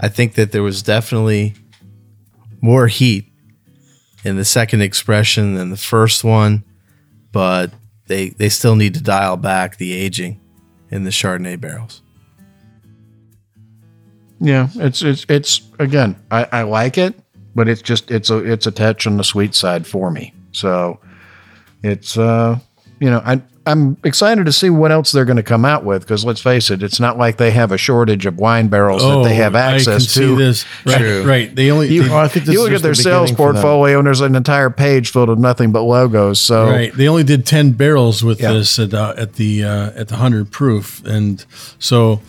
I 0.00 0.08
think 0.08 0.34
that 0.34 0.50
there 0.50 0.64
was 0.64 0.82
definitely 0.82 1.54
more 2.60 2.88
heat 2.88 3.30
in 4.24 4.34
the 4.34 4.44
second 4.44 4.80
expression 4.80 5.54
than 5.54 5.70
the 5.70 5.76
first 5.76 6.24
one, 6.24 6.64
but 7.30 7.70
they 8.08 8.30
they 8.30 8.48
still 8.48 8.74
need 8.74 8.94
to 8.94 9.00
dial 9.00 9.36
back 9.36 9.76
the 9.76 9.92
aging 9.92 10.40
in 10.90 11.04
the 11.04 11.10
Chardonnay 11.10 11.60
barrels. 11.60 12.02
Yeah, 14.40 14.68
it's 14.74 15.00
it's 15.02 15.24
it's 15.28 15.60
again, 15.78 16.16
I, 16.32 16.48
I 16.50 16.62
like 16.62 16.98
it, 16.98 17.14
but 17.54 17.68
it's 17.68 17.82
just 17.82 18.10
it's 18.10 18.30
a 18.30 18.38
it's 18.38 18.66
a 18.66 18.72
touch 18.72 19.06
on 19.06 19.16
the 19.16 19.22
sweet 19.22 19.54
side 19.54 19.86
for 19.86 20.10
me. 20.10 20.34
So 20.50 20.98
it's 21.84 22.18
uh 22.18 22.58
you 22.98 23.10
know, 23.10 23.22
I 23.24 23.40
I'm 23.66 23.96
excited 24.04 24.46
to 24.46 24.52
see 24.52 24.70
what 24.70 24.92
else 24.92 25.10
they're 25.10 25.24
going 25.24 25.36
to 25.38 25.42
come 25.42 25.64
out 25.64 25.84
with 25.84 26.02
because 26.02 26.24
let's 26.24 26.40
face 26.40 26.70
it, 26.70 26.82
it's 26.84 27.00
not 27.00 27.18
like 27.18 27.36
they 27.36 27.50
have 27.50 27.72
a 27.72 27.76
shortage 27.78 28.24
of 28.24 28.38
wine 28.38 28.68
barrels 28.68 29.02
that 29.02 29.24
they 29.24 29.34
have 29.34 29.54
Oh, 29.54 29.58
I 29.58 29.74
access 29.74 30.14
can 30.14 30.22
to. 30.22 30.28
see 30.30 30.34
this. 30.36 30.64
Right, 30.84 30.98
True. 30.98 31.24
right. 31.24 31.54
They 31.54 31.70
only 31.72 31.88
You, 31.92 32.04
they, 32.04 32.08
Well, 32.08 32.18
I 32.18 32.28
think 32.28 32.46
this 32.46 32.54
you 32.54 32.62
look 32.62 32.72
at 32.72 32.82
their 32.82 32.92
the 32.92 33.02
sales 33.02 33.30
beginning 33.32 33.36
for 33.36 33.52
them. 33.52 33.62
portfolio, 33.62 33.98
and 33.98 34.06
there's 34.06 34.20
an 34.20 34.36
entire 34.36 34.70
page 34.70 35.10
filled 35.10 35.28
with 35.30 35.38
nothing 35.40 35.72
but 35.72 35.82
logos. 35.82 36.40
So 36.40 36.66
Right. 36.70 36.94
They 36.94 37.08
only 37.08 37.24
did 37.24 37.44
ten 37.44 37.72
barrels 37.72 38.22
with 38.22 38.40
Yeah. 38.40 38.52
this 38.52 38.78
at 38.78 38.94
uh, 38.94 39.14
at 39.16 39.32
the 39.34 39.64
uh, 39.64 39.90
at 39.96 40.08
the 40.08 40.16
hundred 40.16 40.50
proof, 40.52 41.04
and 41.04 41.44
so 41.80 42.20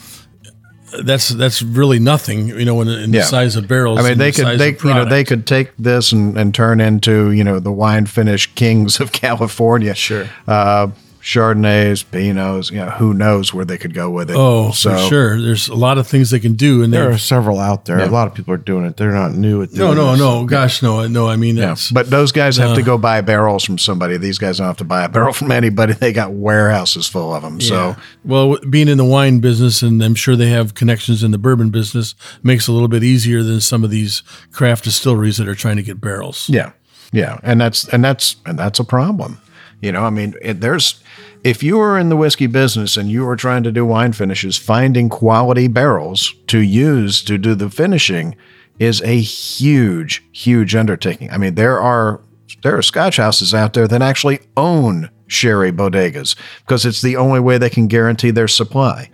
that's 1.03 1.29
that's 1.29 1.62
really 1.62 2.00
nothing. 2.00 2.48
You 2.48 2.65
know, 2.65 2.82
in, 2.82 2.88
in 2.88 3.13
Yeah. 3.13 3.22
the 3.22 3.27
size 3.27 3.56
of 3.56 3.67
barrels. 3.67 4.00
I 4.00 4.10
mean, 4.10 4.17
they 4.17 4.32
the 4.32 4.44
could, 4.44 4.60
they, 4.60 4.70
you 4.88 4.94
know, 4.96 5.06
they 5.06 5.24
could 5.24 5.46
take 5.46 5.72
this 5.77 6.12
and, 6.12 6.38
and 6.38 6.53
turn 6.56 6.79
into, 6.79 7.32
you 7.32 7.44
know, 7.44 7.60
the 7.60 7.72
wine 7.72 8.06
finish 8.06 8.48
kings 8.56 9.00
of 9.00 9.12
California. 9.12 9.94
Sure. 9.94 10.27
Uh, 10.48 10.88
Chardonnays, 11.27 12.05
Pinots, 12.05 12.72
you 12.72 12.77
know, 12.77 12.89
who 12.89 13.13
knows 13.13 13.53
where 13.53 13.65
they 13.65 13.77
could 13.77 13.93
go 13.93 14.10
with 14.10 14.31
it. 14.31 14.38
Oh, 14.39 14.72
for 14.72 14.98
sure. 14.98 15.41
There's 15.41 15.67
a 15.67 15.75
lot 15.75 15.98
of 15.98 16.07
things 16.07 16.29
they 16.31 16.40
can 16.40 16.53
do, 16.53 16.81
and 16.81 16.94
There 16.94 17.09
they're 17.09 17.18
several 17.18 17.59
out 17.59 17.83
there. 17.83 18.00
A 18.00 18.05
lot 18.05 18.27
of 18.29 18.33
people 18.33 18.53
are 18.53 18.57
doing 18.57 18.85
it. 18.85 18.96
They're 18.96 19.11
not 19.11 19.33
new 19.33 19.61
at 19.61 19.74
no, 19.74 19.94
doing 19.94 19.98
no, 19.98 20.11
this. 20.11 20.20
no. 20.22 20.46
Gosh, 20.46 20.81
no, 20.81 21.05
no. 21.05 21.27
I 21.27 21.35
mean, 21.35 21.57
Yeah, 21.57 21.75
but 21.92 22.09
those 22.09 22.31
guys 22.31 22.55
have 22.55 22.75
to 22.75 22.81
Uh, 22.81 22.85
go 22.85 22.98
buy 22.98 23.20
barrels 23.20 23.66
from 23.66 23.77
somebody. 23.77 24.16
These 24.16 24.37
guys 24.37 24.59
don't 24.59 24.68
have 24.68 24.77
to 24.77 24.85
buy 24.85 25.03
a 25.03 25.09
barrel 25.09 25.33
from 25.42 25.51
anybody. 25.51 25.92
They 25.92 26.13
got 26.13 26.31
warehouses 26.31 27.07
full 27.07 27.35
of 27.35 27.42
them. 27.42 27.57
Yeah. 27.59 27.68
So 27.68 27.96
well, 28.24 28.57
being 28.70 28.87
in 28.87 28.98
the 28.98 29.03
wine 29.03 29.40
business, 29.40 29.81
and 29.81 30.01
I'm 30.01 30.16
sure 30.16 30.37
they 30.37 30.51
have 30.51 30.75
connections 30.75 31.24
in 31.24 31.31
the 31.31 31.37
bourbon 31.37 31.72
business, 31.72 32.16
makes 32.42 32.70
it 32.70 32.72
a 32.72 32.74
little 32.74 32.87
bit 32.87 33.03
easier 33.03 33.44
than 33.44 33.59
some 33.59 33.83
of 33.83 33.90
these 33.90 34.24
craft 34.53 34.85
distilleries 34.85 35.35
that 35.40 35.50
are 35.50 35.55
trying 35.55 35.75
to 35.75 35.83
get 35.83 36.00
barrels. 36.00 36.48
Yeah, 36.50 36.72
yeah, 37.11 37.37
and 37.44 37.59
that's 37.59 37.85
and 37.90 38.01
that's 38.01 38.37
and 38.46 38.57
that's 38.57 38.79
a 38.79 38.85
problem. 38.85 39.42
You 39.81 39.92
know, 39.92 40.03
I 40.03 40.09
mean, 40.09 40.33
it, 40.42 40.59
there's 40.59 41.01
if 41.44 41.61
you 41.61 41.79
are 41.79 41.98
in 41.98 42.09
the 42.09 42.18
whiskey 42.18 42.48
business 42.48 42.98
and 42.98 43.09
you 43.09 43.27
are 43.27 43.35
trying 43.35 43.63
to 43.63 43.72
do 43.72 43.85
wine 43.85 44.13
finishes, 44.13 44.57
finding 44.57 45.07
quality 45.07 45.68
barrels 45.68 46.33
to 46.48 46.59
use 46.59 47.22
to 47.24 47.37
do 47.37 47.55
the 47.55 47.70
finishing 47.70 48.35
is 48.79 49.01
a 49.01 49.20
huge, 49.20 50.24
huge 50.31 50.75
undertaking. 50.75 51.31
I 51.31 51.37
mean, 51.37 51.55
there 51.55 51.79
are 51.79 52.22
there 52.63 52.77
are 52.77 52.81
Scotch 52.81 53.18
houses 53.18 53.53
out 53.53 53.74
there 53.74 53.87
that 53.87 54.01
actually 54.01 54.40
own 54.55 55.09
sherry 55.27 55.72
bodegas 55.72 56.35
because 56.59 56.85
it's 56.85 57.01
the 57.01 57.18
only 57.18 57.40
way 57.40 57.57
they 57.57 57.70
can 57.70 57.87
guarantee 57.87 58.31
their 58.31 58.48
supply. 58.48 59.09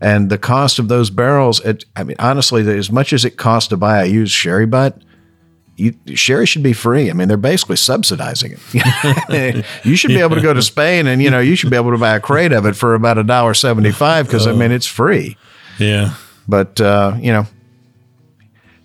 And 0.00 0.30
the 0.30 0.38
cost 0.38 0.78
of 0.78 0.88
those 0.88 1.10
barrels, 1.10 1.60
it, 1.60 1.84
I 1.96 2.04
mean, 2.04 2.16
honestly, 2.20 2.62
as 2.76 2.90
much 2.90 3.12
as 3.12 3.24
it 3.24 3.36
costs 3.36 3.68
to 3.70 3.76
buy 3.76 4.02
a 4.02 4.06
used 4.06 4.32
sherry 4.32 4.66
butt, 4.66 5.02
you, 5.78 5.94
sherry 6.16 6.44
should 6.44 6.62
be 6.62 6.72
free. 6.72 7.08
I 7.08 7.12
mean, 7.12 7.28
they're 7.28 7.36
basically 7.36 7.76
subsidizing 7.76 8.56
it. 8.74 9.64
you 9.84 9.96
should 9.96 10.08
be 10.08 10.18
able 10.18 10.34
to 10.34 10.42
go 10.42 10.52
to 10.52 10.60
Spain 10.60 11.06
and 11.06 11.22
you 11.22 11.30
know 11.30 11.38
you 11.38 11.54
should 11.54 11.70
be 11.70 11.76
able 11.76 11.92
to 11.92 11.98
buy 11.98 12.16
a 12.16 12.20
crate 12.20 12.52
of 12.52 12.66
it 12.66 12.74
for 12.74 12.94
about 12.94 13.16
a 13.16 13.24
dollar 13.24 13.54
seventy 13.54 13.92
five 13.92 14.26
because 14.26 14.46
I 14.46 14.52
mean 14.52 14.72
it's 14.72 14.86
free. 14.86 15.36
Yeah. 15.78 16.14
But 16.48 16.80
uh, 16.80 17.16
you 17.20 17.32
know, 17.32 17.46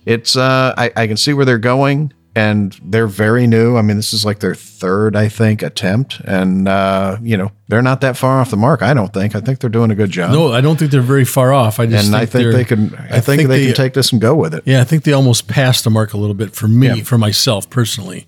it's 0.06 0.36
uh, 0.36 0.74
I, 0.78 0.92
I 0.96 1.06
can 1.06 1.16
see 1.16 1.34
where 1.34 1.44
they're 1.44 1.58
going, 1.58 2.12
and 2.36 2.78
they're 2.82 3.06
very 3.06 3.46
new. 3.46 3.76
I 3.76 3.82
mean, 3.82 3.96
this 3.96 4.12
is 4.12 4.24
like 4.24 4.40
their 4.40 4.54
third, 4.54 5.14
I 5.14 5.28
think, 5.28 5.62
attempt, 5.62 6.20
and 6.24 6.66
uh, 6.68 7.18
you 7.22 7.36
know 7.36 7.52
they're 7.68 7.82
not 7.82 8.00
that 8.00 8.16
far 8.16 8.40
off 8.40 8.50
the 8.50 8.56
mark. 8.56 8.82
I 8.82 8.92
don't 8.94 9.12
think. 9.12 9.34
I 9.36 9.40
think 9.40 9.60
they're 9.60 9.70
doing 9.70 9.90
a 9.90 9.94
good 9.94 10.10
job. 10.10 10.32
No, 10.32 10.52
I 10.52 10.60
don't 10.60 10.78
think 10.78 10.90
they're 10.90 11.00
very 11.00 11.24
far 11.24 11.52
off. 11.52 11.78
I 11.78 11.86
just 11.86 12.06
and 12.06 12.12
think 12.12 12.22
I 12.22 12.26
think 12.26 12.52
they're- 12.52 12.64
can. 12.64 12.94
I, 13.10 13.20
think, 13.20 13.48
they, 13.48 13.66
can 13.66 13.74
take 13.74 13.94
this 13.94 14.12
and 14.12 14.20
go 14.20 14.34
with 14.34 14.54
it. 14.54 14.62
Yeah, 14.66 14.80
I 14.80 14.84
think 14.84 15.04
they 15.04 15.12
almost 15.12 15.46
passed 15.46 15.84
the 15.84 15.90
mark 15.90 16.12
a 16.12 16.16
little 16.16 16.34
bit 16.34 16.54
for 16.54 16.66
me, 16.68 16.88
Yeah. 16.88 17.02
for 17.04 17.18
myself 17.18 17.70
personally. 17.70 18.26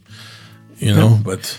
You 0.79 0.95
know, 0.95 1.19
but 1.25 1.59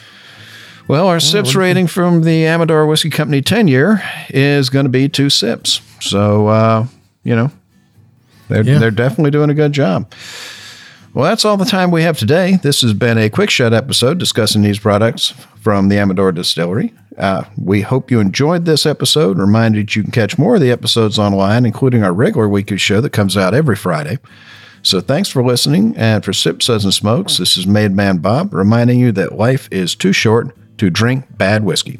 Well, 0.87 1.07
our 1.07 1.19
sips 1.19 1.55
rating 1.55 1.87
from 1.87 2.21
the 2.21 2.45
Amador 2.45 2.85
Whiskey 2.85 3.09
Company 3.09 3.41
10 3.41 3.67
year 3.67 4.01
is 4.29 4.69
going 4.69 4.85
to 4.85 4.89
be 4.91 5.09
two 5.09 5.29
sips. 5.31 5.81
So, 5.99 6.47
uh, 6.47 6.85
you 7.23 7.35
know, 7.35 7.51
they're, 8.47 8.63
Yeah. 8.63 8.77
they're 8.77 8.91
definitely 8.91 9.31
doing 9.31 9.49
a 9.49 9.53
good 9.55 9.73
job. 9.73 10.13
Well, 11.13 11.25
that's 11.25 11.45
all 11.45 11.57
the 11.57 11.65
time 11.65 11.89
we 11.89 12.03
have 12.03 12.17
today. 12.17 12.57
This 12.61 12.81
has 12.81 12.93
been 12.93 13.17
a 13.17 13.29
quick 13.29 13.49
shot 13.49 13.73
episode 13.73 14.19
discussing 14.19 14.61
these 14.61 14.77
products 14.77 15.29
from 15.59 15.89
the 15.89 15.97
Amador 15.97 16.31
Distillery. 16.31 16.93
Uh, 17.17 17.43
we 17.57 17.81
hope 17.81 18.11
you 18.11 18.19
enjoyed 18.19 18.65
this 18.65 18.85
episode. 18.85 19.39
Reminded 19.39 19.95
you 19.95 20.03
can 20.03 20.11
catch 20.11 20.37
more 20.37 20.55
of 20.55 20.61
the 20.61 20.69
episodes 20.69 21.17
online, 21.17 21.65
including 21.65 22.03
our 22.03 22.13
regular 22.13 22.47
weekly 22.47 22.77
show 22.77 23.01
that 23.01 23.09
comes 23.09 23.35
out 23.35 23.55
every 23.55 23.75
Friday. 23.75 24.19
So 24.83 25.01
thanks 25.01 25.27
for 25.27 25.43
listening. 25.43 25.97
And 25.97 26.23
for 26.23 26.33
Sip 26.33 26.61
Suds 26.61 26.83
and 26.85 26.93
Smokes, 26.93 27.37
this 27.37 27.57
is 27.57 27.65
Made 27.65 27.93
Man 27.93 28.17
Bob 28.17 28.53
reminding 28.53 28.99
you 28.99 29.11
that 29.13 29.35
life 29.37 29.67
is 29.71 29.95
too 29.95 30.13
short 30.13 30.55
to 30.77 30.91
drink 30.91 31.25
bad 31.37 31.63
whiskey. 31.63 31.99